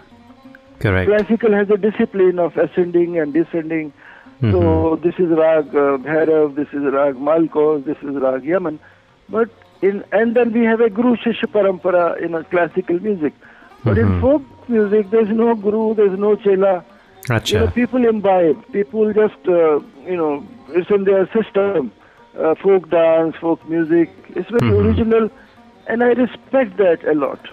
Correct. 0.81 1.09
Classical 1.09 1.53
has 1.53 1.71
a 1.71 1.77
discipline 1.77 2.39
of 2.39 2.57
ascending 2.57 3.19
and 3.19 3.33
descending. 3.33 3.93
Mm-hmm. 4.41 4.53
So 4.53 4.97
this 4.97 5.15
is 5.19 5.31
Rag 5.31 5.69
uh, 5.69 5.99
Bhairav, 5.99 6.55
this 6.55 6.69
is 6.69 6.83
Rag 6.93 7.17
Malkauns, 7.17 7.85
this 7.85 7.97
is 7.99 8.15
Rag 8.15 8.45
Yaman. 8.45 8.79
But 9.29 9.51
in 9.83 10.05
and 10.13 10.37
then 10.37 10.53
we 10.53 10.65
have 10.65 10.81
a 10.81 10.91
Guru 10.91 11.17
Shishya 11.17 11.47
Parampara 11.47 12.21
in 12.23 12.35
a 12.35 12.45
classical 12.45 13.01
music. 13.01 13.33
But 13.85 13.97
mm-hmm. 13.97 14.15
in 14.15 14.21
folk 14.21 14.69
music, 14.69 15.11
there's 15.11 15.29
no 15.29 15.55
Guru, 15.55 15.95
there's 15.95 16.19
no 16.19 16.37
Chela. 16.37 16.85
Achha. 17.25 17.53
You 17.53 17.59
know, 17.61 17.67
people 17.69 18.07
imbibe. 18.07 18.73
People 18.73 19.13
just, 19.13 19.49
uh, 19.49 19.81
you 20.07 20.17
know, 20.17 20.47
it's 20.69 20.91
in 20.91 21.05
their 21.05 21.27
system. 21.33 21.93
Uh, 22.39 22.55
folk 22.55 22.89
dance, 22.91 23.35
folk 23.41 23.69
music. 23.69 24.11
It's 24.29 24.49
very 24.49 24.71
mm-hmm. 24.71 24.87
original, 24.87 25.31
and 25.89 26.05
I 26.05 26.09
respect 26.09 26.77
that 26.77 27.05
a 27.05 27.15
lot. 27.15 27.49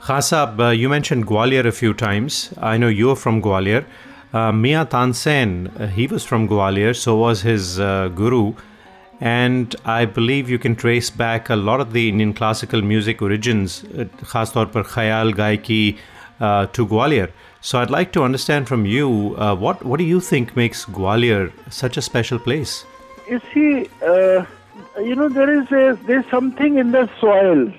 Khasab, 0.00 0.60
uh, 0.60 0.70
you 0.70 0.88
mentioned 0.88 1.26
Gwalior 1.26 1.64
a 1.64 1.72
few 1.72 1.94
times. 1.94 2.52
I 2.58 2.76
know 2.76 2.88
you're 2.88 3.16
from 3.16 3.40
Gwalior. 3.42 3.84
Uh, 4.32 4.52
Mia 4.52 4.84
Tansen, 4.84 5.68
uh, 5.80 5.86
he 5.86 6.06
was 6.06 6.24
from 6.24 6.48
Gwalior, 6.48 6.94
so 6.94 7.16
was 7.16 7.42
his 7.42 7.80
uh, 7.80 8.08
guru. 8.08 8.54
And 9.20 9.74
I 9.84 10.04
believe 10.04 10.48
you 10.48 10.58
can 10.58 10.76
trace 10.76 11.10
back 11.10 11.50
a 11.50 11.56
lot 11.56 11.80
of 11.80 11.92
the 11.92 12.08
Indian 12.08 12.32
classical 12.32 12.82
music 12.82 13.20
origins, 13.22 13.82
uh, 13.84 14.04
khas 14.22 14.52
taur 14.52 14.66
par 14.66 14.84
khayal, 14.84 15.34
gaiki, 15.34 15.98
uh, 16.40 16.66
to 16.66 16.86
Gwalior. 16.86 17.30
So 17.60 17.80
I'd 17.80 17.90
like 17.90 18.12
to 18.12 18.22
understand 18.22 18.68
from 18.68 18.86
you, 18.86 19.34
uh, 19.36 19.56
what, 19.56 19.84
what 19.84 19.98
do 19.98 20.04
you 20.04 20.20
think 20.20 20.54
makes 20.54 20.84
Gwalior 20.84 21.50
such 21.70 21.96
a 21.96 22.02
special 22.02 22.38
place? 22.38 22.84
You 23.28 23.40
see, 23.52 23.88
you 24.98 25.14
know 25.14 25.28
there 25.28 25.50
is 25.60 25.70
a, 25.72 25.98
there's 26.06 26.28
something 26.30 26.78
in 26.78 26.92
the 26.92 27.08
soil 27.20 27.72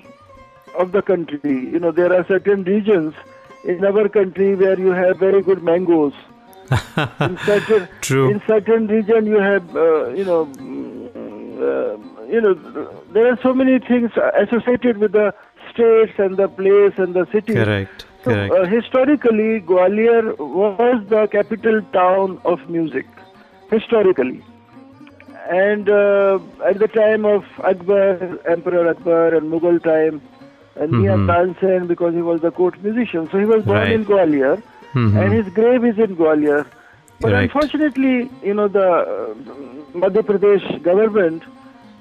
of 0.78 0.92
the 0.92 1.02
country. 1.02 1.70
You 1.72 1.78
know 1.78 1.90
there 1.90 2.12
are 2.12 2.24
certain 2.26 2.64
regions 2.64 3.14
in 3.64 3.84
our 3.84 4.08
country 4.08 4.54
where 4.54 4.78
you 4.78 4.90
have 4.90 5.18
very 5.18 5.42
good 5.42 5.62
mangoes. 5.62 6.12
in 7.20 7.36
certain 7.44 7.88
True. 8.00 8.30
in 8.30 8.40
certain 8.46 8.86
region 8.86 9.26
you 9.26 9.40
have 9.40 9.76
uh, 9.76 10.08
you 10.10 10.24
know 10.24 10.46
mm, 10.46 11.56
uh, 11.60 12.26
you 12.26 12.40
know 12.40 12.54
there 13.12 13.32
are 13.32 13.38
so 13.42 13.52
many 13.52 13.80
things 13.80 14.12
associated 14.38 14.98
with 14.98 15.12
the 15.12 15.34
states 15.72 16.12
and 16.18 16.36
the 16.36 16.48
place 16.48 16.94
and 16.96 17.14
the 17.14 17.26
city. 17.32 17.54
Correct 17.54 18.06
so, 18.24 18.32
uh, 18.32 18.66
historically, 18.66 19.60
Gwalior 19.60 20.36
was 20.38 21.02
the 21.08 21.26
capital 21.28 21.80
town 21.92 22.38
of 22.44 22.68
music. 22.68 23.06
Historically. 23.70 24.44
And 25.50 25.88
uh, 25.88 26.38
at 26.64 26.78
the 26.78 26.88
time 26.88 27.24
of 27.24 27.44
Akbar, 27.64 28.38
Emperor 28.48 28.88
Akbar, 28.88 29.34
and 29.34 29.52
Mughal 29.52 29.82
time, 29.82 30.22
and 30.76 30.92
mm-hmm. 30.92 31.02
Mia 31.02 31.16
Tansen, 31.16 31.88
because 31.88 32.14
he 32.14 32.22
was 32.22 32.40
the 32.40 32.52
court 32.52 32.80
musician. 32.82 33.28
So 33.30 33.38
he 33.38 33.44
was 33.44 33.64
born 33.64 33.78
right. 33.78 33.92
in 33.92 34.04
Gwalior, 34.04 34.62
mm-hmm. 34.92 35.16
and 35.16 35.32
his 35.32 35.52
grave 35.52 35.84
is 35.84 35.98
in 35.98 36.16
Gwalior. 36.16 36.66
But 37.20 37.30
Correct. 37.30 37.54
unfortunately, 37.54 38.30
you 38.42 38.54
know, 38.54 38.68
the 38.68 38.90
uh, 38.90 39.34
Madhya 39.92 40.22
Pradesh 40.22 40.82
government, 40.82 41.42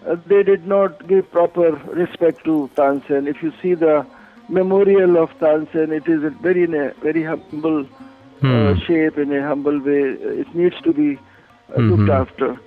uh, 0.07 0.15
they 0.27 0.43
did 0.43 0.67
not 0.67 1.07
give 1.07 1.29
proper 1.31 1.71
respect 2.03 2.45
to 2.45 2.69
Tansen. 2.75 3.27
If 3.27 3.41
you 3.41 3.51
see 3.61 3.73
the 3.73 4.05
memorial 4.49 5.17
of 5.17 5.29
Tansen. 5.39 5.91
It 5.91 6.07
is 6.07 6.21
very 6.41 6.63
in 6.63 6.73
a 6.73 6.93
very 7.01 7.23
humble 7.23 7.81
uh, 7.81 8.73
hmm. 8.73 8.79
shape, 8.85 9.17
in 9.17 9.31
a 9.33 9.41
humble 9.47 9.79
way. 9.79 10.01
It 10.41 10.53
needs 10.55 10.79
to 10.81 10.93
be 10.93 11.17
uh, 11.69 11.77
mm-hmm. 11.77 12.05
looked 12.05 12.11
after. 12.11 12.59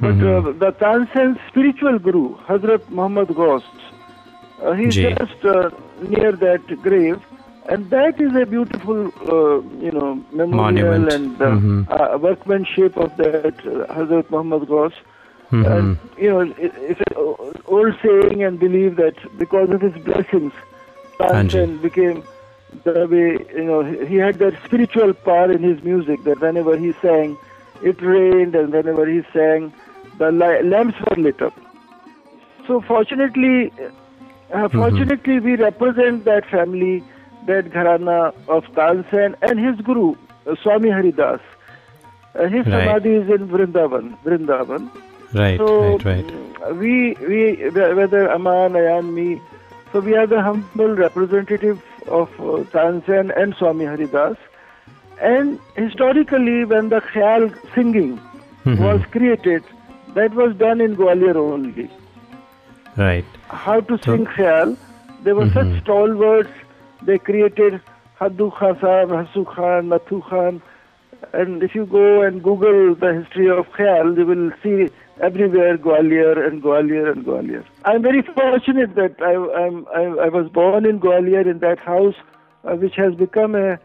But 0.00 0.14
mm-hmm. 0.14 0.48
uh, 0.48 0.52
the 0.52 0.72
Tansen 0.72 1.38
spiritual 1.48 1.98
guru, 1.98 2.36
Hazrat 2.38 2.88
Muhammad 2.90 3.28
Ghaus, 3.28 3.62
uh, 4.62 4.72
he's 4.72 4.94
just 4.94 5.44
uh, 5.44 5.70
near 6.02 6.32
that 6.32 6.66
grave. 6.82 7.20
And 7.66 7.88
that 7.90 8.20
is 8.20 8.34
a 8.36 8.44
beautiful, 8.44 9.10
you 9.80 9.90
know, 9.90 10.22
memorial 10.32 10.98
Monument. 10.98 11.12
and 11.12 11.38
mm-hmm. 11.38 12.22
workmanship 12.22 12.96
of 12.96 13.16
that 13.16 13.56
Hazrat 13.88 14.28
Muhammad 14.30 14.68
Ghaus. 14.68 14.92
Mm-hmm. 15.50 15.72
And, 15.72 15.98
you 16.18 16.30
know, 16.30 16.40
it, 16.40 16.72
it's 16.76 17.00
an 17.00 17.62
old 17.66 17.94
saying 18.02 18.42
and 18.42 18.58
belief 18.58 18.96
that 18.96 19.14
because 19.38 19.70
of 19.70 19.80
his 19.80 19.94
blessings, 20.04 20.52
Tansen 21.18 21.80
became 21.80 22.24
the 22.82 23.06
way, 23.06 23.46
you 23.54 23.64
know, 23.64 23.82
he 23.82 24.16
had 24.16 24.38
that 24.40 24.54
spiritual 24.64 25.14
power 25.14 25.50
in 25.52 25.62
his 25.62 25.82
music 25.84 26.24
that 26.24 26.40
whenever 26.40 26.76
he 26.76 26.92
sang, 27.00 27.38
it 27.82 28.00
rained, 28.02 28.54
and 28.54 28.72
whenever 28.72 29.06
he 29.06 29.22
sang, 29.32 29.72
the 30.18 30.30
lamps 30.30 30.96
were 31.00 31.22
lit 31.22 31.40
up. 31.42 31.54
So 32.66 32.80
fortunately, 32.80 33.70
uh, 33.78 34.68
mm-hmm. 34.68 34.78
fortunately, 34.78 35.40
we 35.40 35.56
represent 35.56 36.24
that 36.24 36.46
family, 36.50 37.02
that 37.46 37.70
gharana 37.70 38.34
of 38.48 38.64
Tansen 38.74 39.34
and 39.42 39.58
his 39.58 39.80
guru, 39.84 40.14
uh, 40.46 40.54
Swami 40.62 40.90
Haridas. 40.90 41.40
Uh, 42.34 42.48
his 42.48 42.66
right. 42.66 42.84
samadhi 42.84 43.14
is 43.14 43.28
in 43.28 43.48
Vrindavan. 43.48 44.16
Vrindavan. 44.22 44.90
Right, 45.32 45.58
so, 45.58 45.98
right, 45.98 46.24
right. 46.24 46.76
We, 46.76 47.14
we, 47.14 47.68
whether 47.70 48.30
Aman, 48.30 48.72
Ayan, 48.72 49.12
me, 49.12 49.40
so 49.92 50.00
we 50.00 50.16
are 50.16 50.26
the 50.26 50.40
humble 50.42 50.94
representative 50.94 51.82
of 52.06 52.28
uh, 52.40 52.64
Tansen 52.70 53.30
and 53.36 53.54
Swami 53.56 53.84
Haridas. 53.84 54.36
And 55.20 55.58
historically, 55.76 56.64
when 56.64 56.88
the 56.88 57.00
Khyal 57.00 57.52
singing 57.74 58.18
mm-hmm. 58.64 58.82
was 58.82 59.00
created, 59.10 59.64
that 60.14 60.34
was 60.34 60.54
done 60.56 60.80
in 60.80 60.96
Gwalior 60.96 61.36
only. 61.36 61.90
Right. 62.96 63.24
How 63.48 63.80
to 63.80 63.98
so, 63.98 64.16
sing 64.16 64.26
Khyal. 64.26 64.76
There 65.22 65.34
were 65.34 65.46
mm-hmm. 65.46 65.74
such 65.74 65.82
stalwarts. 65.82 66.50
They 67.02 67.18
created 67.18 67.80
Haddu 68.20 68.54
Khan 68.56 68.76
Hasu 68.76 69.46
Khan, 69.46 69.88
Nathu 69.88 70.22
Khan. 70.28 70.62
And 71.32 71.62
if 71.62 71.74
you 71.74 71.86
go 71.86 72.22
and 72.22 72.42
Google 72.42 72.94
the 72.94 73.22
history 73.22 73.48
of 73.48 73.66
Khyal, 73.70 74.16
you 74.16 74.26
will 74.26 74.52
see 74.62 74.92
everywhere 75.20 75.78
Gwalior 75.78 76.46
and 76.46 76.62
Gwalior 76.62 77.10
and 77.10 77.24
Gwalior. 77.24 77.64
I'm 77.84 78.02
very 78.02 78.22
fortunate 78.22 78.94
that 78.94 79.20
I, 79.20 79.34
I'm, 79.34 79.86
I, 79.88 80.26
I 80.26 80.28
was 80.28 80.48
born 80.48 80.84
in 80.84 81.00
Gwalior 81.00 81.46
in 81.46 81.58
that 81.60 81.78
house, 81.78 82.14
uh, 82.64 82.74
which 82.76 82.94
has 82.96 83.14
become 83.14 83.54
a, 83.54 83.78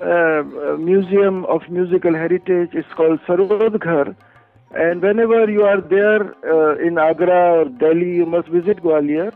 a, 0.00 0.76
museum 0.78 1.44
of 1.46 1.68
musical 1.68 2.14
heritage. 2.14 2.70
It's 2.72 2.88
called 2.94 3.20
Sarod 3.20 3.78
Ghar. 3.80 4.16
And 4.74 5.02
whenever 5.02 5.50
you 5.50 5.62
are 5.64 5.80
there 5.80 6.34
uh, 6.44 6.76
in 6.76 6.98
Agra 6.98 7.60
or 7.60 7.64
Delhi, 7.66 8.14
you 8.16 8.26
must 8.26 8.48
visit 8.48 8.78
Gwalior. 8.82 9.32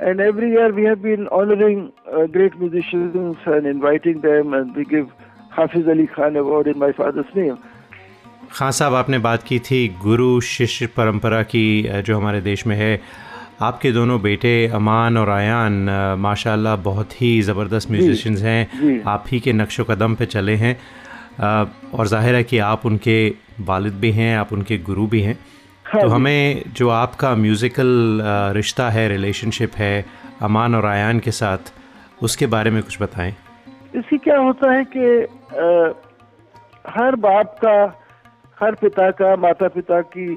And 0.00 0.20
every 0.20 0.50
year 0.50 0.72
we 0.72 0.84
have 0.84 1.02
been 1.02 1.28
honoring 1.28 1.92
uh, 2.10 2.26
great 2.26 2.58
musicians 2.58 3.36
and 3.46 3.66
inviting 3.66 4.20
them, 4.20 4.54
and 4.54 4.74
we 4.74 4.84
give 4.84 5.10
Hafiz 5.50 5.86
Ali 5.86 6.06
Khan 6.06 6.36
Award 6.36 6.66
in 6.66 6.78
my 6.78 6.92
father's 6.92 7.34
name. 7.34 7.58
Khan 8.52 8.70
साहब 8.72 8.94
आपने 8.94 9.18
बात 9.18 9.42
की 9.42 9.58
थी 9.66 9.86
गुरु 10.02 10.40
शिष्य 10.46 10.86
परंपरा 10.96 11.42
की 11.52 11.66
जो 12.06 12.16
हमारे 12.16 12.40
देश 12.40 12.66
में 12.66 12.76
है 12.76 13.00
आपके 13.62 13.92
दोनों 13.92 14.20
बेटे 14.22 14.52
अमान 14.74 15.16
और 15.18 15.30
आयान 15.30 15.72
माशाल्लाह 16.18 16.76
बहुत 16.88 17.20
ही 17.20 17.30
ज़बरदस्त 17.42 17.90
म्यूजिशंस 17.90 18.42
हैं 18.42 19.02
आप 19.14 19.24
ही 19.32 19.40
के 19.40 19.52
नक्श 19.52 19.80
कदम 19.90 20.14
पे 20.14 20.26
चले 20.34 20.54
हैं 20.64 20.76
और 21.40 22.06
ज़ाहिर 22.06 22.34
है 22.34 22.44
कि 22.44 22.58
आप 22.72 22.86
उनके 22.86 23.16
वालिद 23.60 23.94
भी 24.00 24.10
हैं 24.12 24.36
आप 24.36 24.52
उनके 24.52 24.78
गुरु 24.80 25.06
भी 25.06 25.20
हैं। 25.22 25.38
हाँ 25.86 26.00
तो 26.02 26.08
हमें 26.08 26.62
जो 26.76 26.88
आपका 26.90 27.34
म्यूज़िकल 27.36 28.20
रिश्ता 28.54 28.88
है 28.90 29.08
रिलेशनशिप 29.08 29.74
है 29.76 30.04
अमान 30.42 30.74
और 30.74 30.86
आयान 30.86 31.18
के 31.20 31.30
साथ 31.32 31.72
उसके 32.22 32.46
बारे 32.46 32.70
में 32.70 32.82
कुछ 32.82 33.02
बताएँ। 33.02 33.34
इसी 33.96 34.18
क्या 34.18 34.38
होता 34.38 34.72
है 34.72 34.84
कि 34.96 35.04
हर 36.92 37.16
बाप 37.18 37.56
का 37.64 37.76
हर 38.58 38.74
पिता 38.74 39.10
का 39.10 39.34
माता 39.36 39.68
पिता 39.68 40.00
की 40.16 40.30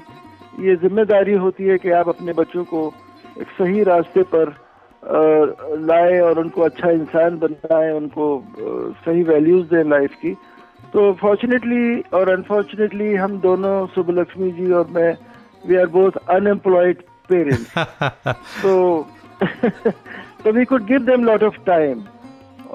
ये 0.60 0.76
ज़िम्मेदारी 0.76 1.32
होती 1.36 1.64
है 1.64 1.78
कि 1.78 1.90
आप 1.92 2.08
अपने 2.08 2.32
बच्चों 2.32 2.64
को 2.64 2.86
एक 3.40 3.48
सही 3.58 3.82
रास्ते 3.84 4.22
पर 4.34 4.54
लाए 5.82 6.18
और 6.20 6.38
उनको 6.38 6.62
अच्छा 6.62 6.90
इंसान 6.90 7.38
बनाए 7.38 7.90
उनको 7.92 8.26
सही 9.04 9.22
वैल्यूज़ 9.22 9.66
दें 9.66 9.90
लाइफ 9.90 10.14
की। 10.14 10.36
तो 10.96 11.02
फॉर्चुनेटली 11.12 12.00
और 12.14 12.28
अनफॉर्चुनेटली 12.30 13.14
हम 13.14 13.38
दोनों 13.40 13.74
सुब्बलक्ष्मी 13.86 14.50
जी 14.50 14.70
और 14.72 14.86
मैं 14.90 15.10
we 15.66 15.76
are 15.76 15.86
both 15.96 16.12
unemployed 16.30 17.02
parents 17.28 17.74
तो 18.62 18.72
तो 20.44 20.52
we 20.52 20.64
could 20.64 20.86
give 20.86 21.02
them 21.06 21.24
lot 21.24 21.42
of 21.42 21.56
time 21.66 22.02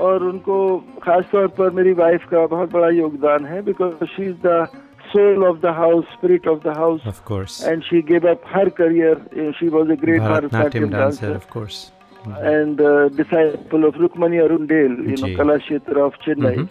और 0.05 0.23
उनको 0.23 0.57
खास 1.03 1.23
तौर 1.31 1.47
पर 1.57 1.69
मेरी 1.71 1.93
वाइफ 1.93 2.27
का 2.31 2.45
बहुत 2.45 2.71
बड़ा 2.73 2.89
योगदान 2.89 3.45
है 3.45 3.61
because 3.61 4.05
she 4.07 4.25
is 4.25 4.35
the 4.45 4.67
soul 5.07 5.45
of 5.45 5.57
the 5.61 5.73
house 5.77 6.13
spirit 6.13 6.47
of 6.47 6.59
the 6.67 6.77
house 6.77 7.63
and 7.63 7.81
she 7.83 8.01
give 8.11 8.29
up 8.31 8.43
her 8.47 8.69
career 8.81 9.51
she 9.59 9.69
was 9.69 9.91
a 9.91 9.95
great 10.03 11.49
course 11.53 11.81
and 12.27 12.81
disciple 13.17 13.85
of 13.85 13.97
Rukmini 13.99 14.37
Arundale 14.67 15.35
Kalakshetra 15.57 15.99
of 16.01 16.23
Chennai. 16.25 16.67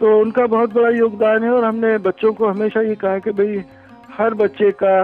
तो 0.00 0.20
उनका 0.20 0.46
बहुत 0.46 0.72
बड़ा 0.72 0.88
योगदान 0.88 1.44
है 1.44 1.50
और 1.50 1.64
हमने 1.64 1.98
बच्चों 1.98 2.32
को 2.32 2.48
हमेशा 2.48 2.80
ये 2.80 2.94
कहा 2.94 3.18
कि 3.18 3.30
भाई 3.30 3.62
हर 4.18 4.34
बच्चे 4.34 4.70
का 4.82 4.94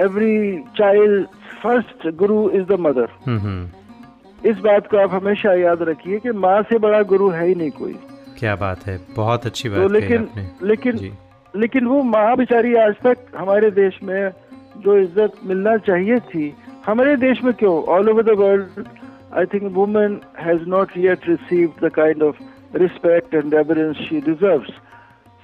every 0.00 0.58
child 0.78 1.26
first 1.62 2.08
guru 2.16 2.50
is 2.50 2.64
the 2.64 2.78
mother 2.80 3.08
इस 4.48 4.56
बात 4.58 4.86
को 4.86 4.96
आप 4.96 5.12
हमेशा 5.12 5.52
याद 5.54 5.82
रखिए 5.82 6.18
कि 6.18 6.30
माँ 6.30 6.62
से 6.62 6.78
बड़ा 6.78 7.02
गुरु 7.02 7.28
है 7.30 7.46
ही 7.48 7.54
नहीं 7.54 7.70
कोई। 7.70 7.92
क्या 8.38 8.56
बात 8.56 8.86
है 8.86 8.98
बहुत 9.16 9.46
अच्छी 9.46 9.68
बात 9.68 9.78
तो 9.78 9.88
लेकिन 9.88 10.28
लेकिन 10.62 10.98
लेकिन 11.54 11.86
वो 11.86 12.02
माँ 12.02 12.36
बेचारी 12.36 12.74
आज 12.74 12.94
तक 13.06 13.16
हमारे 13.36 13.70
देश 13.70 13.98
में 14.02 14.30
जो 14.78 14.96
इज़्ज़त 14.98 15.32
मिलना 15.44 15.76
चाहिए 15.76 16.18
थी 16.18 16.54
हमारे 16.86 17.16
देश 17.16 17.42
में 17.44 17.52
क्यों? 17.54 17.74
All 17.84 18.10
over 18.10 18.22
the 18.22 18.38
world 18.38 18.84
I 19.38 19.46
think 19.54 19.72
women 19.72 20.20
has 20.40 20.68
not 20.68 20.96
yet 20.96 21.28
receive 21.28 21.72
the 21.82 21.90
kind 21.92 22.22
of 22.22 22.42
respect 22.74 23.32
and 23.34 23.52
reverence 23.52 23.98
she 24.08 24.20
deserves. 24.20 24.70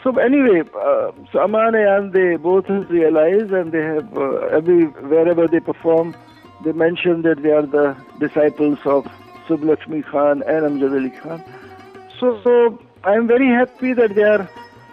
So 0.02 0.16
anyway, 0.16 0.62
uh, 0.75 1.12
so 1.30 1.40
Aman 1.40 1.75
and 1.75 2.12
they 2.12 2.37
both 2.37 2.68
realize 2.68 3.50
and 3.50 3.72
they 3.72 3.82
have 3.82 4.16
uh, 4.16 4.58
every 4.58 4.84
wherever 5.14 5.46
they 5.46 5.60
perform, 5.60 6.16
they 6.64 6.72
mention 6.72 7.22
that 7.22 7.42
they 7.42 7.50
are 7.50 7.66
the 7.66 7.96
disciples 8.18 8.78
of 8.84 9.04
Subbalakshmi 9.46 10.04
Khan 10.06 10.42
and 10.42 10.64
Amjad 10.70 10.94
Ali 10.99 11.10
Khan. 11.10 11.44
So, 12.18 12.40
so 12.42 12.78
I 13.04 13.14
am 13.14 13.26
very 13.26 13.49
happy 13.49 13.92
that 13.92 14.14
they 14.14 14.22
are 14.22 14.49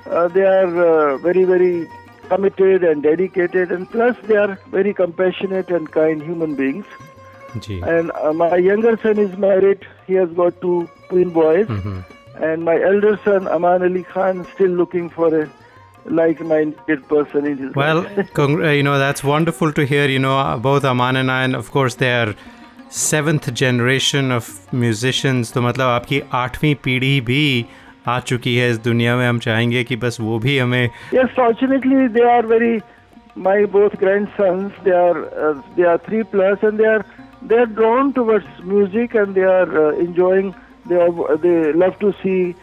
uh, 0.10 0.28
they 0.28 0.44
are 0.44 0.86
uh, 0.86 1.18
very 1.18 1.46
very 1.46 1.88
committed 2.28 2.84
and 2.84 3.04
dedicated, 3.04 3.72
and 3.72 3.90
plus 3.90 4.16
they 4.28 4.36
are 4.36 4.60
very 4.70 4.94
compassionate 4.94 5.70
and 5.70 5.90
kind 5.92 6.22
human 6.22 6.56
beings. 6.56 6.86
Gee. 7.62 7.82
And 7.82 8.12
uh, 8.12 8.34
my 8.34 8.58
younger 8.58 8.98
son 9.02 9.18
is 9.18 9.38
married; 9.38 9.88
he 10.06 10.14
has 10.16 10.30
got 10.32 10.60
two 10.62 10.90
twin 11.10 11.30
boys, 11.30 11.68
mm-hmm. 11.68 12.00
and 12.51 12.65
my 12.65 12.77
elder 12.91 13.19
son 13.25 13.49
Aman 13.57 13.83
Ali 13.83 14.03
Khan 14.15 14.41
is 14.41 14.47
still 14.55 14.71
looking 14.83 15.11
for 15.11 15.29
a 15.43 15.49
like-minded 16.21 17.07
person 17.09 17.47
in 17.47 17.59
his 17.59 17.75
well 17.75 18.03
congr- 18.39 18.65
uh, 18.69 18.71
you 18.71 18.83
know 18.83 18.99
that's 18.99 19.23
wonderful 19.25 19.73
to 19.73 19.85
hear 19.87 20.09
you 20.09 20.19
know 20.19 20.59
both 20.61 20.85
aman 20.85 21.17
and 21.17 21.31
i 21.31 21.45
and 21.45 21.55
of 21.55 21.71
course 21.71 21.95
they 21.97 22.13
are 22.23 22.35
seventh 22.93 23.49
generation 23.59 24.33
of 24.33 24.75
musicians 24.81 25.53
तो 25.53 25.61
मतलब 25.63 25.87
आपकी 25.89 26.21
आठवीं 26.41 26.75
पीढ़ी 26.85 27.21
भी 27.29 27.45
आ 28.09 28.19
चुकी 28.31 28.57
है 28.57 28.69
इस 28.71 28.79
दुनिया 28.85 29.17
में 29.17 29.27
हम 29.27 29.39
चाहेंगे 29.47 29.85
कि 29.85 29.97
बस 30.03 30.19
वो 30.21 30.39
भी 30.39 30.59
हमें 30.59 30.91
yes 31.15 31.31
fortunately 31.39 32.09
they 32.17 32.27
are 32.33 32.43
very 32.51 32.75
my 33.47 33.57
both 33.77 33.97
grandsons 34.03 34.83
they 34.89 34.97
are 34.99 35.23
uh, 35.45 35.55
they 35.79 35.87
are 35.93 35.97
3 36.11 36.23
plus 36.35 36.67
and 36.71 36.83
they 36.83 36.91
are 36.91 37.01
they 37.53 37.63
are 37.63 37.71
drawn 37.81 38.13
towards 38.19 38.61
music 38.75 39.15
and 39.23 39.35
they 39.41 39.49
are 39.55 39.71
uh, 39.85 40.05
enjoying 40.07 40.53
they 40.88 40.96
are 40.96 41.38
they 41.38 41.74
love 41.74 42.00
to 42.00 42.14
see 42.24 42.56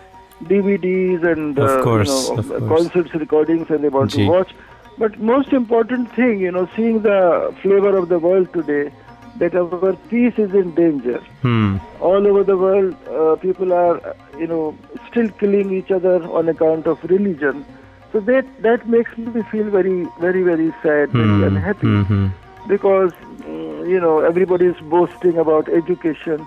DVDs 0.42 1.24
and 1.24 1.58
uh, 1.58 1.82
course, 1.82 2.28
you 2.28 2.36
know, 2.36 2.68
concerts 2.68 3.14
recordings 3.14 3.70
and 3.70 3.84
they 3.84 3.88
want 3.88 4.10
Gee. 4.10 4.24
to 4.24 4.30
watch. 4.30 4.54
But 4.96 5.18
most 5.18 5.52
important 5.52 6.12
thing, 6.14 6.40
you 6.40 6.52
know, 6.52 6.68
seeing 6.76 7.02
the 7.02 7.54
flavor 7.62 7.96
of 7.96 8.08
the 8.08 8.18
world 8.18 8.52
today, 8.52 8.92
that 9.38 9.54
our 9.54 9.94
peace 10.08 10.34
is 10.38 10.54
in 10.54 10.74
danger. 10.74 11.18
Hmm. 11.42 11.78
All 12.00 12.26
over 12.26 12.44
the 12.44 12.56
world, 12.56 12.94
uh, 13.08 13.36
people 13.36 13.72
are, 13.72 14.14
you 14.38 14.46
know, 14.46 14.76
still 15.10 15.28
killing 15.30 15.72
each 15.72 15.90
other 15.90 16.22
on 16.30 16.48
account 16.48 16.86
of 16.86 17.02
religion. 17.04 17.64
So 18.12 18.20
that 18.20 18.46
that 18.62 18.88
makes 18.88 19.16
me 19.18 19.42
feel 19.50 19.70
very, 19.70 20.06
very, 20.20 20.42
very 20.42 20.72
sad, 20.82 21.10
hmm. 21.10 21.40
very 21.40 21.48
unhappy, 21.48 21.86
mm-hmm. 21.86 22.28
because 22.68 23.12
mm, 23.38 23.88
you 23.88 23.98
know 23.98 24.20
everybody 24.20 24.66
is 24.66 24.80
boasting 24.82 25.36
about 25.38 25.68
education, 25.68 26.46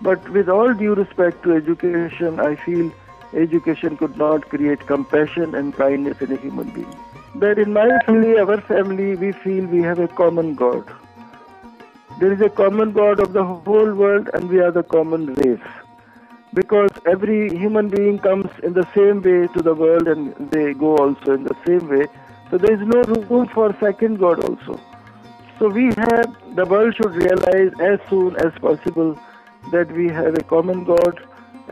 but 0.00 0.28
with 0.28 0.48
all 0.48 0.72
due 0.72 0.94
respect 0.94 1.42
to 1.42 1.54
education, 1.54 2.38
I 2.38 2.54
feel 2.56 2.92
education 3.34 3.96
could 3.96 4.16
not 4.16 4.48
create 4.48 4.86
compassion 4.86 5.54
and 5.54 5.74
kindness 5.74 6.20
in 6.20 6.32
a 6.32 6.36
human 6.36 6.70
being. 6.70 6.96
But 7.34 7.58
in 7.58 7.72
my 7.72 7.98
family, 8.06 8.38
our 8.38 8.60
family, 8.60 9.16
we 9.16 9.32
feel 9.32 9.66
we 9.66 9.82
have 9.82 9.98
a 9.98 10.08
common 10.08 10.54
God. 10.54 10.84
There 12.20 12.32
is 12.32 12.40
a 12.40 12.48
common 12.48 12.92
God 12.92 13.20
of 13.20 13.32
the 13.32 13.44
whole 13.44 13.92
world, 13.94 14.30
and 14.34 14.48
we 14.48 14.60
are 14.60 14.70
the 14.70 14.82
common 14.82 15.34
race. 15.34 15.68
Because 16.54 16.90
every 17.06 17.56
human 17.56 17.88
being 17.88 18.18
comes 18.18 18.50
in 18.62 18.72
the 18.72 18.86
same 18.94 19.20
way 19.22 19.46
to 19.48 19.62
the 19.62 19.74
world, 19.74 20.08
and 20.08 20.34
they 20.50 20.72
go 20.74 20.96
also 20.96 21.34
in 21.34 21.44
the 21.44 21.56
same 21.66 21.88
way. 21.88 22.06
So 22.50 22.56
there 22.56 22.72
is 22.72 22.80
no 22.80 23.02
room 23.02 23.48
for 23.48 23.76
second 23.78 24.18
God 24.18 24.42
also. 24.42 24.80
So 25.58 25.68
we 25.68 25.86
have, 25.86 26.34
the 26.54 26.64
world 26.64 26.94
should 26.96 27.14
realize 27.14 27.72
as 27.80 28.00
soon 28.08 28.36
as 28.36 28.52
possible 28.60 29.18
that 29.70 29.92
we 29.96 30.08
have 30.10 30.38
a 30.38 30.44
common 30.54 30.84
God 30.84 31.20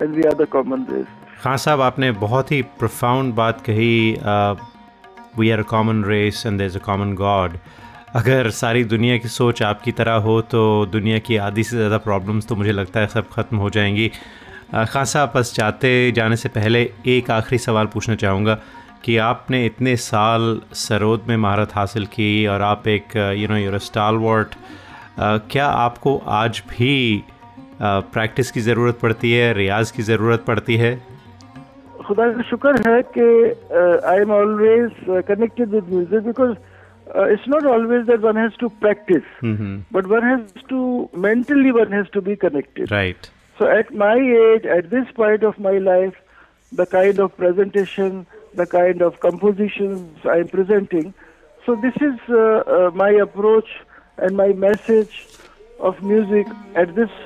and 0.00 0.14
we 0.14 0.24
are 0.24 0.34
the 0.34 0.46
common 0.46 0.84
race. 0.92 1.08
Khan 1.42 1.56
साहब 1.56 1.80
आपने 1.80 2.10
बहुत 2.10 2.52
ही 2.52 2.62
profound 2.62 3.34
बात 3.34 3.60
कही 3.60 4.12
we 5.38 5.50
are 5.50 5.58
a 5.58 5.62
common 5.62 6.04
race 6.04 6.42
and 6.46 6.58
there 6.58 6.66
is 6.66 6.78
a 6.78 6.80
common 6.80 7.14
God 7.14 7.58
अगर 8.14 8.50
सारी 8.50 8.84
दुनिया 8.84 9.18
की 9.18 9.28
सोच 9.28 9.62
आपकी 9.62 9.92
तरह 9.92 10.12
हो 10.12 10.40
तो 10.40 10.86
दुनिया 10.86 11.18
की 11.18 11.36
आधी 11.36 11.62
से 11.62 11.76
ज़्यादा 11.76 11.98
प्रॉब्लम्स 11.98 12.46
तो 12.46 12.56
मुझे 12.56 12.72
लगता 12.72 13.00
है 13.00 13.06
सब 13.06 13.28
ख़त्म 13.28 13.56
हो 13.56 13.70
जाएँगी। 13.70 14.08
खान 14.74 15.04
साहब 15.04 15.32
बस 15.36 15.54
चाहते 15.54 16.12
जाने 16.12 16.36
से 16.36 16.48
पहले 16.48 16.92
एक 17.06 17.30
आखिरी 17.30 17.58
सवाल 17.58 17.86
पूछना 17.86 18.14
चाहूँगा 18.14 18.58
कि 19.04 19.16
आपने 19.16 19.66
इतने 19.66 19.96
साल 19.96 20.60
सरोद 20.72 21.24
में 21.28 21.36
महारत 21.36 21.74
हासिल 21.74 22.06
की 22.06 22.46
और 22.46 22.62
आप 22.62 22.88
एक 22.88 23.16
यू 23.16 23.48
नो 23.48 23.56
यूर 23.56 23.78
स्टाल 23.78 24.46
क्या 25.20 25.66
आपको 25.66 26.22
आज 26.26 26.62
भी 26.70 27.24
प्रैक्टिस 27.82 28.50
की 28.50 28.60
ज़रूरत 28.60 28.98
पड़ती 29.02 29.32
है 29.32 29.52
रियाज 29.54 29.90
की 29.90 30.02
ज़रूरत 30.02 30.44
पड़ती 30.46 30.76
है। 30.76 30.94
खुदा 32.06 32.30
का 32.32 32.42
शुक्र 32.50 32.88
है 32.88 33.02
कि 33.16 33.26
I 34.08 34.20
am 34.20 34.30
always 34.32 34.90
connected 35.28 35.68
with 35.68 35.88
music 35.90 36.22
because 36.26 36.50
it's 37.32 37.48
not 37.48 37.66
always 37.66 38.06
that 38.06 38.20
one 38.20 38.36
has 38.36 38.58
to 38.60 38.68
practise 38.84 39.22
but 39.94 40.06
one 40.12 40.24
has 40.24 40.66
to 40.68 41.08
mentally 41.24 41.70
one 41.70 41.92
has 41.92 42.06
to 42.14 42.20
be 42.28 42.36
connected 42.44 42.92
right 42.92 43.26
so 43.58 43.70
at 43.78 43.92
my 44.04 44.30
age 44.36 44.66
at 44.76 44.90
this 44.90 45.10
point 45.16 45.44
of 45.44 45.60
my 45.62 45.78
life 45.80 46.20
the 46.72 46.86
kind 46.92 47.20
of 47.20 47.32
presentation 47.38 48.24
the 48.58 48.66
kind 48.72 49.02
of 49.02 49.18
composition 49.22 49.94
I 50.30 50.40
am 50.40 50.46
presenting 50.52 51.10
so 51.64 51.74
this 51.82 52.02
is 52.02 52.32
my 52.98 53.18
approach 53.20 53.64
and 54.18 54.36
my 54.36 54.52
message 54.66 55.08
of 55.80 56.04
music 56.04 56.54
at 56.78 56.94
this 56.94 57.24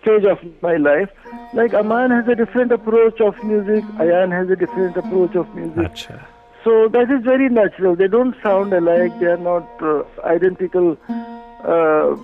stage 0.00 0.24
of 0.24 0.38
my 0.62 0.76
life. 0.76 1.10
Like 1.54 1.74
Aman 1.74 2.10
has 2.10 2.28
a 2.28 2.34
different 2.34 2.72
approach 2.72 3.20
of 3.20 3.42
music, 3.42 3.84
Ayan 3.98 4.32
has 4.32 4.50
a 4.50 4.56
different 4.56 4.96
approach 4.96 5.34
of 5.34 5.54
music. 5.54 5.92
Achha. 5.92 6.24
So 6.64 6.88
that 6.88 7.10
is 7.10 7.24
very 7.24 7.48
natural. 7.48 7.96
They 7.96 8.08
don't 8.08 8.34
sound 8.42 8.72
alike. 8.72 9.18
They 9.20 9.26
are 9.26 9.36
not 9.38 9.82
uh, 9.82 10.02
identical. 10.24 10.96
Uh, 11.08 12.16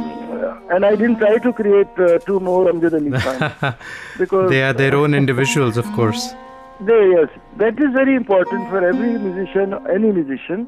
and 0.70 0.84
I 0.84 0.96
didn't 0.96 1.18
try 1.18 1.38
to 1.38 1.52
create 1.52 1.98
uh, 1.98 2.18
two 2.18 2.40
more 2.40 2.66
Amjad 2.70 2.94
Ali 2.94 3.10
Khan 3.10 3.74
because 4.18 4.50
they 4.50 4.62
are 4.62 4.72
their 4.72 4.94
own 4.94 5.14
individuals, 5.14 5.76
of 5.76 5.86
course. 5.92 6.34
They, 6.80 7.10
yes, 7.10 7.28
that 7.58 7.78
is 7.78 7.92
very 7.94 8.14
important 8.16 8.68
for 8.68 8.84
every 8.84 9.16
musician, 9.18 9.74
any 9.88 10.10
musician, 10.10 10.66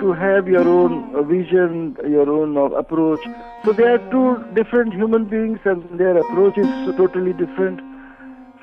to 0.00 0.12
have 0.12 0.48
your 0.48 0.66
own 0.68 1.26
vision, 1.28 1.96
your 2.08 2.28
own 2.28 2.56
approach. 2.56 3.20
So 3.64 3.72
they 3.72 3.84
are 3.84 3.98
two 4.10 4.44
different 4.52 4.92
human 4.92 5.24
beings, 5.26 5.60
and 5.64 5.84
their 5.98 6.18
approach 6.18 6.58
is 6.58 6.66
totally 6.96 7.32
different. 7.32 7.80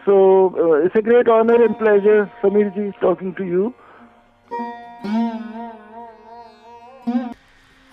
So 0.06 0.54
uh, 0.58 0.86
it's 0.86 0.96
a 0.96 1.02
great 1.02 1.30
honor 1.30 1.64
and 1.64 1.78
pleasure, 1.78 2.30
Samir 2.44 2.74
ji, 2.76 2.92
talking 3.00 3.34
to 3.36 3.46
you. 3.46 3.74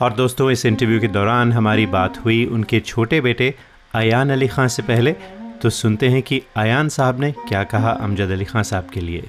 और 0.00 0.12
दोस्तों 0.12 0.50
इस 0.50 0.64
interview 0.66 1.00
के 1.00 1.08
दौरान 1.14 1.52
हमारी 1.52 1.86
बात 1.94 2.18
हुई 2.24 2.44
उनके 2.56 2.80
छोटे 2.80 3.20
बेटे 3.20 3.54
अयान 3.94 4.30
अली 4.30 4.48
खान 4.48 4.68
से 4.74 4.82
पहले 4.82 5.14
तो 5.62 5.70
सुनते 5.70 6.08
हैं 6.08 6.22
कि 6.22 6.40
अयान 6.56 6.88
साहब 6.88 7.20
ने 7.20 7.30
क्या 7.48 7.62
कहा 7.64 7.90
अमजद 8.00 8.30
अली 8.30 8.44
खान 8.44 8.62
साहब 8.62 8.86
के 8.94 9.00
लिए। 9.00 9.22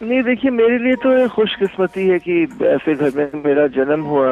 नहीं 0.00 0.22
देखिए 0.22 0.50
मेरे 0.50 0.78
लिए 0.78 0.94
तो 0.94 1.28
खुशकिस्मती 1.28 2.06
है 2.08 2.18
कि 2.18 2.42
ऐसे 2.66 2.94
घर 2.94 3.10
में 3.16 3.42
मेरा 3.44 3.66
जन्म 3.76 4.02
हुआ 4.02 4.30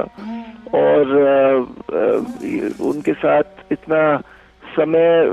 और 0.74 1.12
आ, 1.22 1.36
आ, 1.96 2.02
उनके 2.88 3.12
साथ 3.12 3.72
इतना 3.72 4.02
समय 4.76 5.30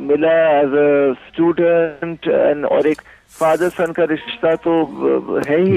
मिला 0.00 0.34
एज 0.60 0.74
अ 0.74 1.12
स्टूडेंट 1.28 2.28
एंड 2.28 2.64
और 2.64 2.86
एक 2.86 3.02
फादर 3.30 3.68
सन 3.68 3.92
का 3.92 4.04
रिश्ता 4.04 4.54
तो 4.54 4.72
है 5.48 5.60
ही। 5.60 5.72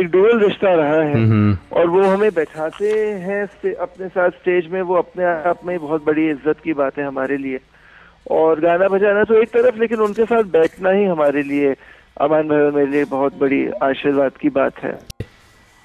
एक 0.00 0.08
डुअल 0.12 0.38
रिश्ता 0.40 0.74
रहा 0.74 1.00
है। 1.02 1.12
हम्म, 1.14 1.30
हम्म। 1.30 1.56
और 1.72 1.86
वो 1.86 2.02
हमें 2.02 2.30
बैठाते 2.34 2.90
हैं 3.26 3.42
अपने 3.74 4.08
साथ 4.08 4.30
स्टेज 4.40 4.72
में 4.72 4.80
वो 4.82 4.94
अपने 4.94 5.24
आप 5.50 5.60
में 5.66 5.78
बहुत 5.78 6.04
बड़ी 6.04 6.28
इज़्ज़त 6.30 6.60
की 6.64 6.72
बात 6.72 6.98
है 6.98 7.04
हमारे 7.04 7.36
लिए 7.36 7.60
और 8.30 8.60
गाना 8.60 8.88
बजाना 8.88 9.24
तो 9.24 9.34
एक 9.34 9.48
तरफ़ 9.48 9.78
लेकिन 9.80 10.00
उनके 10.00 10.24
साथ 10.24 10.42
बैठना 10.52 10.90
ही 10.90 11.04
हमारे 11.04 11.42
लिए 11.42 11.74
अमान 12.20 12.48
भाई 12.48 12.70
मेरे 12.70 12.90
लिए 12.90 13.04
बहुत 13.04 13.38
बड़ी 13.38 13.66
आशीर्वाद 13.82 14.36
की 14.40 14.48
बात 14.50 14.78
है। 14.78 14.98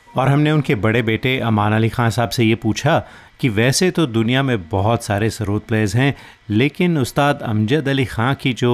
और 0.08 0.28
हमने 0.28 0.52
उनके 0.52 0.75
बड़े 0.75 1.02
बेटे 1.02 1.38
अमान 1.39 1.73
अली 1.73 1.89
खान 1.89 2.10
साहब 2.10 2.30
से 2.30 2.43
ये 2.43 2.56
पूछा 2.56 2.99
कि 3.39 3.49
वैसे 3.49 3.89
तो 3.91 4.06
दुनिया 4.08 4.43
में 4.43 4.58
बहुत 4.69 5.04
सारे 5.04 5.30
सरोद 5.30 5.62
प्लेयर्स 5.62 5.95
हैं 5.95 6.15
लेकिन 6.49 6.97
उस्ताद 6.97 7.41
अमजद 7.41 7.89
अली 7.89 8.06
खां 8.06 8.34
की 8.36 8.54
जो 8.54 8.71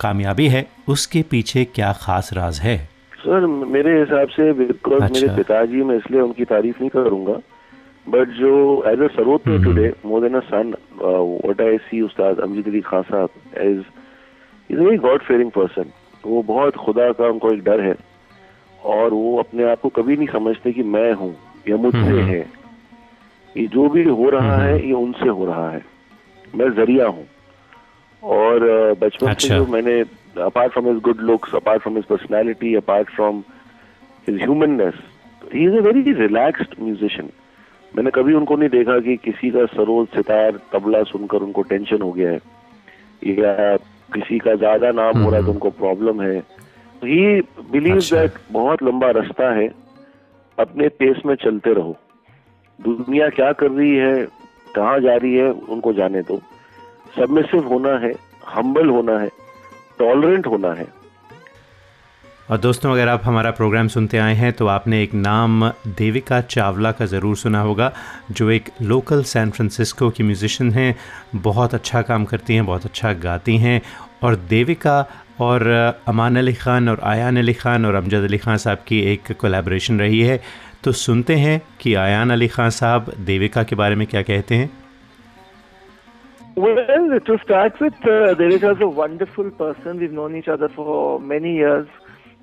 कामयाबी 0.00 0.48
है 0.48 0.66
उसके 0.88 1.22
पीछे 1.30 1.64
क्या 1.64 1.92
खास 1.92 2.30
राज 2.32 2.60
है? 2.60 2.76
सर 3.14 3.46
मेरे 3.46 3.98
हिसाब 4.00 4.28
से 4.28 4.52
बिकॉज़ 4.52 5.02
अच्छा। 5.02 5.20
मेरे 5.20 5.36
पिताजी 5.36 5.82
मैं 5.82 5.96
इसलिए 5.96 6.20
उनकी 6.20 6.44
तारीफ़ 6.44 6.76
नहीं 6.80 6.90
करूँगा। 6.90 7.38
बट 8.06 8.28
जो 8.38 8.52
as 8.86 9.00
a 9.00 9.06
player 9.16 9.62
today 9.64 9.92
more 10.06 10.20
than 10.20 10.40
son 10.48 10.74
what 11.02 11.60
I 11.60 11.76
see 11.84 12.00
Ustad 12.02 12.40
Amjad 12.40 12.68
Ali 12.68 12.80
Khan 12.88 13.02
साहब 13.02 13.28
is 13.62 13.82
is 14.70 14.80
very 14.80 14.96
God 14.98 15.22
fearing 15.22 15.50
person 15.50 15.92
वो 16.24 16.42
बहुत 16.42 16.76
खुदा 16.76 17.10
का 17.12 17.28
उनको 17.28 17.52
एक 17.52 17.62
डर 17.64 17.80
है। 17.80 17.94
और 18.92 19.10
वो 19.12 19.36
अपने 19.38 19.64
आप 19.70 19.80
को 19.80 19.88
कभी 19.96 20.16
नहीं 20.16 20.28
समझते 20.28 20.72
कि 20.72 20.82
मैं 20.94 21.12
हूँ 21.12 21.34
या 21.68 21.76
मुझसे 21.76 21.98
हम्म। 21.98 22.24
है। 22.28 22.40
ये 23.54 23.66
जो 23.74 23.88
भी 23.88 24.02
हो 24.04 24.28
रहा 24.30 24.54
हम्म, 24.54 24.64
है 24.64 24.86
ये 24.86 24.92
उनसे 24.92 25.28
हो 25.28 25.44
रहा 25.46 25.70
है। 25.70 25.82
मैं 26.56 26.70
ज़रिया 26.74 27.06
हूँ। 27.06 27.26
और 28.22 28.58
बचपन 29.00 29.26
अच्छा। 29.26 29.48
से 29.48 29.54
जो 29.54 29.66
मैंने 29.72 30.00
apart 30.42 30.72
from 30.72 30.88
his 30.88 30.98
good 31.02 31.20
looks 31.30 31.54
apart 31.54 31.82
from 31.82 31.96
his 31.96 32.04
personality 32.04 32.74
apart 32.74 33.10
from 33.10 33.42
his 34.28 34.40
humanness 34.42 34.94
he 35.54 35.64
is 35.64 35.76
a 35.76 35.80
very 35.86 36.12
relaxed 36.20 36.74
musician 36.82 37.30
मैंने 37.94 38.10
कभी 38.10 38.34
उनको 38.34 38.56
नहीं 38.56 38.68
देखा 38.68 38.98
कि 39.00 39.16
किसी 39.16 39.50
का 39.50 39.64
सरोज 39.66 40.06
सितार 40.08 40.58
तबला 40.72 41.02
सुनकर 41.02 41.42
उनको 41.42 41.62
टेंशन 41.64 42.02
हो 42.02 42.10
गया 42.12 42.30
है। 42.30 42.40
या 43.30 43.76
किसी 44.14 44.38
का 44.38 44.54
ज़्यादा 44.54 44.90
नाम 44.92 45.22
हो 45.22 45.30
रहा 45.30 45.40
है 45.40 45.46
तो 45.46 45.52
उनको 45.52 45.70
प्रॉब्लम 45.72 46.20
है। 46.22 46.38
ही 47.02 47.40
बिलीव 47.70 47.98
दैट 48.00 48.34
बहुत 48.52 48.82
लंबा 48.82 49.10
रास्ता 49.10 49.52
है। 49.54 49.68
अपने 50.58 50.88
पेस 50.98 51.22
में 51.26 51.34
चलते 51.34 51.72
रहो। 51.74 51.96
दुनिया 52.78 53.28
क्या 53.30 53.52
कर 53.52 53.70
रही 53.70 53.94
है 53.96 54.26
कहाँ 54.74 54.98
जा 55.00 55.14
रही 55.14 55.34
है 55.34 55.50
उनको 55.50 55.92
जाने 55.92 56.22
दो। 56.22 56.40
सबमिसिव 57.16 57.66
होना 57.68 57.96
है 57.98 58.12
हम्बल 58.48 58.88
होना 58.88 59.18
है 59.18 59.28
टॉलरेंट 59.98 60.46
होना 60.46 60.72
है। 60.72 60.86
और 62.50 62.58
दोस्तों 62.58 62.90
अगर 62.92 63.08
आप 63.08 63.22
हमारा 63.24 63.50
प्रोग्राम 63.50 63.88
सुनते 63.88 64.18
आए 64.18 64.32
हैं 64.34 64.52
तो 64.52 64.66
आपने 64.66 65.02
एक 65.02 65.12
नाम 65.14 65.68
देविका 65.98 66.40
चावला 66.40 66.90
का 66.92 67.06
ज़रूर 67.06 67.36
सुना 67.36 67.60
होगा 67.60 67.90
जो 68.30 68.50
एक 68.50 68.68
लोकल 68.82 69.22
सैन 69.24 69.50
फ्रांसिस्को 69.50 70.08
की 70.10 70.22
म्यूज़िशन 70.22 70.70
हैं 70.70 70.94
बहुत 71.44 71.74
अच्छा 71.74 72.02
काम 72.02 72.24
करती 72.24 72.54
हैं 72.54 72.66
बहुत 72.66 72.84
अच्छा 72.84 73.12
गाती 73.22 73.56
हैं 73.58 73.80
और 74.22 74.36
देविका 74.50 75.00
और 75.40 75.66
अमान 76.08 76.36
अली 76.36 76.52
ख़ान 76.54 76.88
और 76.88 77.00
आयान 77.04 77.38
अली 77.38 77.52
ख़ान 77.54 77.86
और 77.86 77.94
अमजद 77.94 78.24
अली 78.24 78.38
ख़ान 78.38 78.56
साहब 78.56 78.84
की 78.88 79.00
एक 79.12 79.32
कोलेब्रेशन 79.40 80.00
रही 80.00 80.20
है 80.20 80.40
तो 80.84 80.92
सुनते 80.98 81.36
हैं 81.36 81.60
कि 81.80 81.94
आयान 82.04 82.30
अली 82.32 82.48
ख़ान 82.48 82.70
साहब 82.72 83.12
देविका 83.26 83.62
के 83.62 83.76
बारे 83.76 83.94
में 83.94 84.06
क्या 84.06 84.22
कहते 84.22 84.54
हैं 84.54 84.70
Well, 86.56 87.18
to 87.20 87.36
start 87.38 87.80
with, 87.80 87.94
uh, 88.04 88.32
Devika 88.36 88.68
is 88.72 88.80
a 88.80 88.88
wonderful 88.88 89.50
person. 89.52 89.98
We've 89.98 90.12
known 90.12 90.36
each 90.36 90.46
other 90.48 90.68
for 90.68 91.18
many 91.20 91.54
years. 91.56 91.88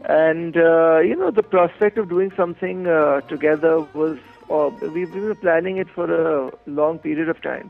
And, 0.06 0.58
uh, 0.58 1.00
you 1.00 1.16
know, 1.16 1.32
the 1.32 1.44
prospect 1.44 1.98
of 1.98 2.10
doing 2.10 2.32
something 2.36 2.88
uh, 2.88 3.22
together 3.22 3.82
was, 3.94 4.18
uh, 4.50 4.70
we, 4.82 5.06
we 5.06 5.22
were 5.22 5.36
planning 5.36 5.78
it 5.78 5.90
for 5.90 6.12
a 6.12 6.52
long 6.66 7.00
period 7.00 7.30
of 7.30 7.42
time. 7.42 7.70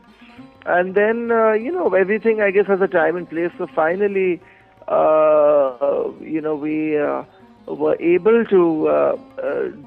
And 0.64 0.94
then, 0.94 1.30
uh, 1.30 1.52
you 1.52 1.70
know, 1.72 1.92
everything, 1.94 2.40
I 2.40 2.50
guess, 2.50 2.66
has 2.66 2.80
a 2.80 2.88
time 2.88 3.16
and 3.16 3.28
place. 3.28 3.50
So 3.58 3.66
finally, 3.66 4.40
uh, 4.88 6.10
you 6.20 6.40
know, 6.40 6.54
we 6.54 6.98
uh, 6.98 7.24
were 7.66 7.96
able 8.00 8.44
to 8.46 8.88
uh, 8.88 9.16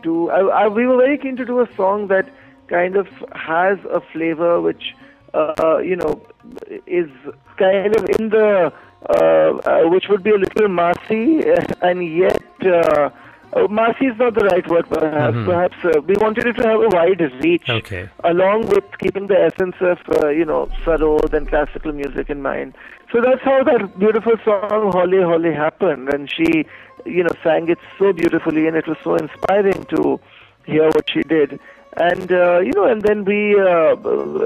do. 0.03 0.29
I, 0.29 0.63
I, 0.63 0.67
we 0.67 0.85
were 0.85 0.97
very 0.97 1.17
keen 1.17 1.35
to 1.37 1.45
do 1.45 1.61
a 1.61 1.75
song 1.75 2.07
that 2.07 2.29
kind 2.67 2.95
of 2.95 3.07
has 3.33 3.77
a 3.91 4.01
flavor 4.01 4.61
which, 4.61 4.95
you 5.33 5.95
know, 5.95 6.21
is 6.85 7.09
kind 7.57 7.95
of 7.95 8.05
in 8.19 8.29
the 8.29 8.71
which 9.89 10.07
would 10.09 10.23
be 10.23 10.31
a 10.31 10.37
little 10.37 10.67
massy 10.67 11.41
and 11.81 12.05
yet 12.17 12.43
uh, 12.65 13.09
Marcy 13.69 14.07
is 14.07 14.17
not 14.17 14.33
the 14.33 14.45
right 14.45 14.67
word, 14.67 14.87
perhaps. 14.89 15.35
Mm-hmm. 15.35 15.45
Perhaps 15.45 15.77
uh, 15.85 16.01
we 16.01 16.15
wanted 16.19 16.45
it 16.47 16.57
to 16.57 16.67
have 16.67 16.81
a 16.81 16.89
wide 16.89 17.21
reach, 17.41 17.69
okay. 17.69 18.09
along 18.25 18.67
with 18.67 18.83
keeping 18.99 19.27
the 19.27 19.39
essence 19.39 19.75
of 19.79 19.97
uh, 20.21 20.27
you 20.27 20.43
know 20.43 20.67
sarod 20.83 21.33
and 21.33 21.47
classical 21.47 21.93
music 21.93 22.29
in 22.29 22.41
mind. 22.41 22.75
So 23.13 23.21
that's 23.21 23.41
how 23.43 23.63
that 23.63 23.97
beautiful 23.97 24.33
song 24.43 24.91
"Holly 24.91 25.21
Holly" 25.21 25.53
happened, 25.53 26.13
and 26.13 26.29
she, 26.29 26.65
you 27.05 27.23
know, 27.23 27.31
sang 27.43 27.69
it 27.69 27.79
so 27.97 28.11
beautifully, 28.11 28.67
and 28.67 28.75
it 28.75 28.87
was 28.87 28.97
so 29.03 29.15
inspiring 29.15 29.85
to 29.95 30.19
hear 30.65 30.89
what 30.89 31.09
she 31.09 31.21
did. 31.21 31.57
And 31.95 32.29
uh, 32.33 32.59
you 32.59 32.73
know, 32.73 32.83
and 32.85 33.03
then 33.03 33.23
we, 33.23 33.57
uh, 33.57 33.95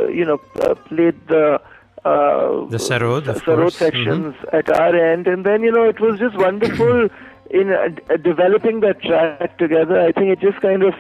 you 0.08 0.26
know, 0.26 0.40
uh, 0.62 0.76
played 0.76 1.16
the. 1.28 1.60
Uh, 2.06 2.66
the 2.68 2.78
sarod, 2.78 3.24
sarod 3.24 3.72
sections 3.72 4.34
mm-hmm. 4.36 4.56
at 4.56 4.70
our 4.70 4.96
end, 4.96 5.28
and 5.28 5.46
then 5.46 5.62
you 5.62 5.72
know 5.72 5.84
it 5.84 6.00
was 6.00 6.18
just 6.18 6.36
wonderful 6.38 7.10
in 7.50 7.72
uh, 7.72 7.90
developing 8.18 8.80
that 8.82 9.02
track 9.02 9.58
together, 9.58 10.00
I 10.00 10.12
think 10.12 10.30
it 10.30 10.40
just 10.40 10.62
kind 10.62 10.84
of 10.84 10.94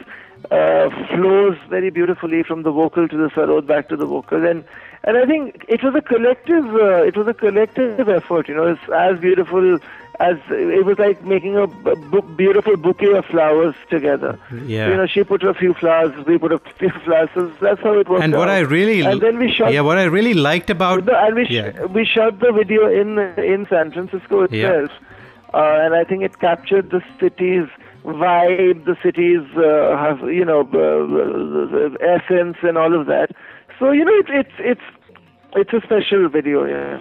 uh, 0.51 0.89
flows 1.15 1.57
very 1.69 1.89
beautifully 1.89 2.43
from 2.43 2.63
the 2.63 2.71
vocal 2.71 3.07
to 3.07 3.17
the 3.17 3.29
sarod 3.29 3.67
back 3.67 3.89
to 3.89 3.97
the 3.97 4.05
vocal, 4.05 4.45
and 4.45 4.63
and 5.03 5.17
I 5.17 5.25
think 5.25 5.65
it 5.67 5.83
was 5.83 5.93
a 5.95 6.01
collective 6.01 6.65
uh, 6.65 7.03
it 7.03 7.15
was 7.15 7.27
a 7.27 7.33
collective 7.33 8.09
effort. 8.09 8.47
You 8.47 8.55
know, 8.55 8.67
it's 8.67 8.81
as 8.93 9.19
beautiful 9.19 9.79
as 10.19 10.37
it 10.49 10.85
was 10.85 10.99
like 10.99 11.23
making 11.23 11.55
a 11.55 11.67
bu- 11.67 12.21
beautiful 12.35 12.75
bouquet 12.75 13.13
of 13.13 13.25
flowers 13.25 13.75
together. 13.89 14.37
Yeah. 14.65 14.89
You 14.89 14.97
know, 14.97 15.07
she 15.07 15.23
put 15.23 15.43
a 15.43 15.53
few 15.53 15.73
flowers, 15.73 16.13
we 16.25 16.37
put 16.37 16.51
a 16.51 16.59
few 16.77 16.89
flowers. 17.05 17.29
So 17.33 17.51
that's 17.61 17.81
how 17.81 17.97
it 17.99 18.09
worked. 18.09 18.23
And 18.23 18.33
what 18.33 18.49
out. 18.49 18.55
I 18.55 18.59
really 18.59 19.01
and 19.01 19.21
then 19.21 19.39
we 19.39 19.51
shot. 19.51 19.71
Yeah, 19.71 19.81
what 19.81 19.97
I 19.97 20.03
really 20.03 20.33
liked 20.33 20.69
about 20.69 21.05
the, 21.05 21.17
and 21.17 21.35
we 21.35 21.45
sh- 21.45 21.51
yeah. 21.51 21.85
we 21.85 22.05
shot 22.05 22.39
the 22.39 22.51
video 22.51 22.87
in 22.87 23.17
in 23.37 23.65
San 23.69 23.91
Francisco 23.91 24.43
itself. 24.43 24.91
Yeah 24.91 25.07
uh, 25.53 25.79
and 25.81 25.95
I 25.95 26.03
think 26.03 26.23
it 26.23 26.39
captured 26.39 26.91
the 26.91 27.01
city's 27.19 27.67
vibe, 28.05 28.85
the 28.85 28.95
city's 29.01 29.45
uh, 29.57 29.97
have, 29.97 30.21
you 30.31 30.45
know 30.45 30.61
uh, 30.61 31.95
essence 32.05 32.57
and 32.61 32.77
all 32.77 32.99
of 32.99 33.07
that. 33.07 33.31
So 33.79 33.91
you 33.91 34.05
know 34.05 34.13
it, 34.13 34.27
it's 34.29 34.55
it's 34.59 34.81
it's 35.55 35.73
a 35.73 35.81
special 35.81 36.29
video, 36.29 36.65
yeah. 36.65 36.99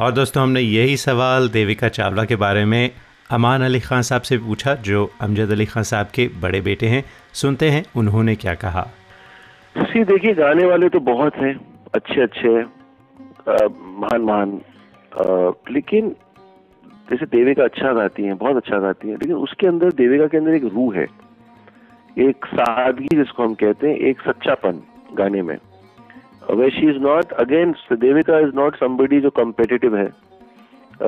और 0.00 0.12
दोस्तों, 0.12 0.42
हमने 0.42 0.60
यही 0.60 0.96
सवाल 0.96 1.48
देविका 1.48 1.88
चावला 1.88 2.24
के 2.24 2.36
बारे 2.36 2.64
में 2.64 2.90
अमान 3.30 3.62
अली 3.62 3.80
खान 3.80 4.02
साहब 4.02 4.22
से 4.22 4.38
पूछा, 4.38 4.74
जो 4.74 5.10
अमजद 5.20 5.50
अली 5.52 5.66
खान 5.66 5.82
साहब 5.82 6.06
के 6.14 6.26
बड़े 6.42 6.60
बेटे 6.60 6.86
हैं। 6.86 7.04
सुनते 7.32 7.70
हैं 7.70 7.84
उन्होंने 7.96 8.34
क्या 8.36 8.54
कहा। 8.54 8.86
देखिए, 9.76 10.34
गाने 10.34 10.64
वाले 10.64 10.88
तो 10.88 11.00
बहुत 11.02 11.34
हैं 11.36 11.54
अच्छे 11.94 12.20
अच्छे 12.22 12.48
महान 13.48 14.20
महान 14.22 14.60
लेकिन 15.70 16.08
जैसे 17.10 17.26
देविका 17.28 17.64
अच्छा 17.64 17.92
गाती 17.92 18.22
हैं, 18.22 18.36
बहुत 18.36 18.56
अच्छा 18.56 18.78
गाती 18.78 19.08
हैं, 19.08 19.14
लेकिन 19.14 19.36
उसके 19.36 19.66
अंदर, 19.66 19.92
देविका 19.94 20.26
के 20.26 20.36
अंदर 20.36 20.54
एक 20.54 20.64
रूह 20.74 20.96
है, 20.96 21.06
एक 22.18 22.46
सादगी 22.46 23.16
जिसको 23.16 23.42
हम 23.42 23.54
कहते 23.54 23.88
हैं, 23.88 23.96
एक 23.98 24.20
सच्चापन 24.20 24.82
गाने 25.14 25.42
में। 25.42 25.56
Way 26.54 26.70
she 26.70 26.88
is 26.90 26.98
not 26.98 27.32
again 27.40 27.74
Devika 27.92 28.38
is 28.38 28.54
not 28.54 28.76
somebody 28.76 29.20
जो 29.20 29.30
कम्पिटिटिव 29.32 29.96
है। 29.96 30.08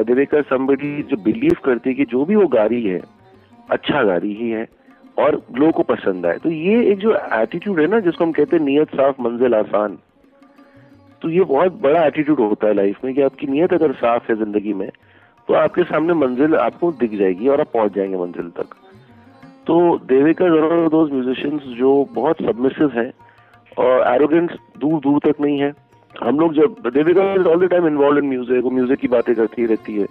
देविका 0.05 0.41
समबडी 0.49 1.03
जो 1.03 1.17
बिलीव 1.23 1.57
करती 1.65 1.91
है 1.91 1.95
कि 1.97 2.05
जो 2.05 2.25
भी 2.25 2.37
वो 2.37 2.47
गा 2.49 2.63
है 2.63 3.01
अच्छा 3.71 4.03
गा 4.03 4.15
ही 4.25 4.51
है 4.51 4.67
और 5.19 5.35
लोगों 5.59 5.73
को 5.73 5.83
पसंद 5.85 6.27
आए। 6.27 6.39
तो 6.39 6.51
ये 6.51 6.83
एक 6.91 6.99
जो 6.99 7.15
एटीट्यूड 7.35 7.81
है 7.81 7.87
ना, 7.87 8.01
जिसको 8.01 8.25
हम 8.25 8.33
कहते 8.33 8.57
हैं 8.57 8.65
नियत 8.65 8.89
साफ़, 8.91 9.21
मंजिल 9.21 9.55
आसान। 9.55 9.99
तो 11.23 11.29
ये 11.29 11.45
बहुत 11.45 11.81
बड़ा 11.83 12.05
एटीट्यूड 12.05 12.41
होता 12.41 12.67
है 12.67 12.75
लाइफ 12.75 13.05
में 13.05 13.15
कि 13.15 13.23
आपकी 13.23 13.47
नियत 13.47 13.73
अगर 13.73 13.93
साफ़ 13.95 14.31
है 14.31 14.37
ज़िंदगी 14.37 14.73
में 14.75 14.89
तो 15.49 15.55
आपके 15.55 15.83
सामने 15.83 16.15
मंजिल 16.15 16.55
आपको 16.57 16.91
दिख 16.93 17.19
जाएगी 17.19 17.49
और 17.49 17.61
आप 17.61 17.71
पहुँच 17.73 17.95
जाएँगे 17.95 18.17
मंजिल 18.17 18.49
तक। 18.57 18.75
तो 19.67 19.99
देविका 20.07 20.47
ज़रूर 20.47 20.89
दोज 20.89 21.13
म्यूजिशियंस 21.13 21.63
जो 21.79 21.93
बहुत 22.13 22.43
सबमिसिव 22.43 22.91
है। 22.91 23.11
और 23.79 24.07
एरोगेंस 24.09 24.51
दूर 24.79 25.01
दूर 25.01 25.19
तक 25.25 25.41
नहीं 25.41 25.59
है। 25.61 25.73
हम 26.15 26.39
लोग 26.41 26.55
जब 26.55 26.91
Devika 26.95 27.33
is 27.35 27.47
all 27.49 27.67
the 27.67 27.71
time 27.71 27.87
involve 27.87 28.19
in 28.19 28.29
music 28.29 28.65
वो 28.65 28.71
म्यूज़िक 28.71 28.99
की 28.99 29.09
बातें 29.09 29.35
करती 29.35 29.67
रहती 29.67 29.95
है। 29.95 30.07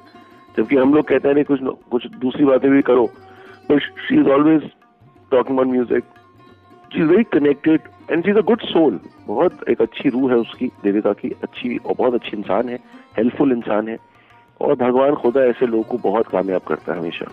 जबकि 0.55 0.75
हम 0.75 0.93
लोग 0.93 1.07
कहते 1.07 1.27
हैं, 1.27 1.35
नहीं, 1.35 1.43
कुछ 1.43 1.59
कुछ 1.91 2.07
दूसरी 2.17 2.45
बातें 2.45 2.69
भी 2.71 2.81
करो। 2.81 3.05
But 3.71 3.81
she 3.81 4.19
is 4.21 4.29
always 4.29 4.69
talking 5.31 5.57
about 5.57 5.67
music 5.67 6.03
she 6.91 7.01
is 7.01 7.07
very 7.07 7.23
connected 7.33 7.81
and 8.11 8.23
she 8.23 8.31
is 8.31 8.37
a 8.37 8.41
good 8.41 8.61
soul 8.63 8.99
बहुत 9.27 9.69
एक 9.69 9.81
अच्छी 9.81 10.09
रूह 10.09 10.31
है 10.31 10.37
उसकी 10.37 10.67
देविका 10.83 11.13
की। 11.13 11.29
अच्छी 11.43 11.77
और 11.77 11.95
बहुत 11.97 12.13
अच्छी 12.13 12.37
इंसान 12.37 12.69
है 12.69 12.79
हेल्पफुल 13.17 13.51
इंसान 13.51 13.87
है। 13.87 13.97
और 14.61 14.75
भगवान 14.75 15.15
खुदा 15.15 15.43
ऐसे 15.43 15.67
लोगों 15.67 15.83
को 15.83 15.97
बहुत 16.09 16.27
कामयाब 16.27 16.61
करता 16.61 16.93
है 16.93 16.99
हमेशा। 16.99 17.25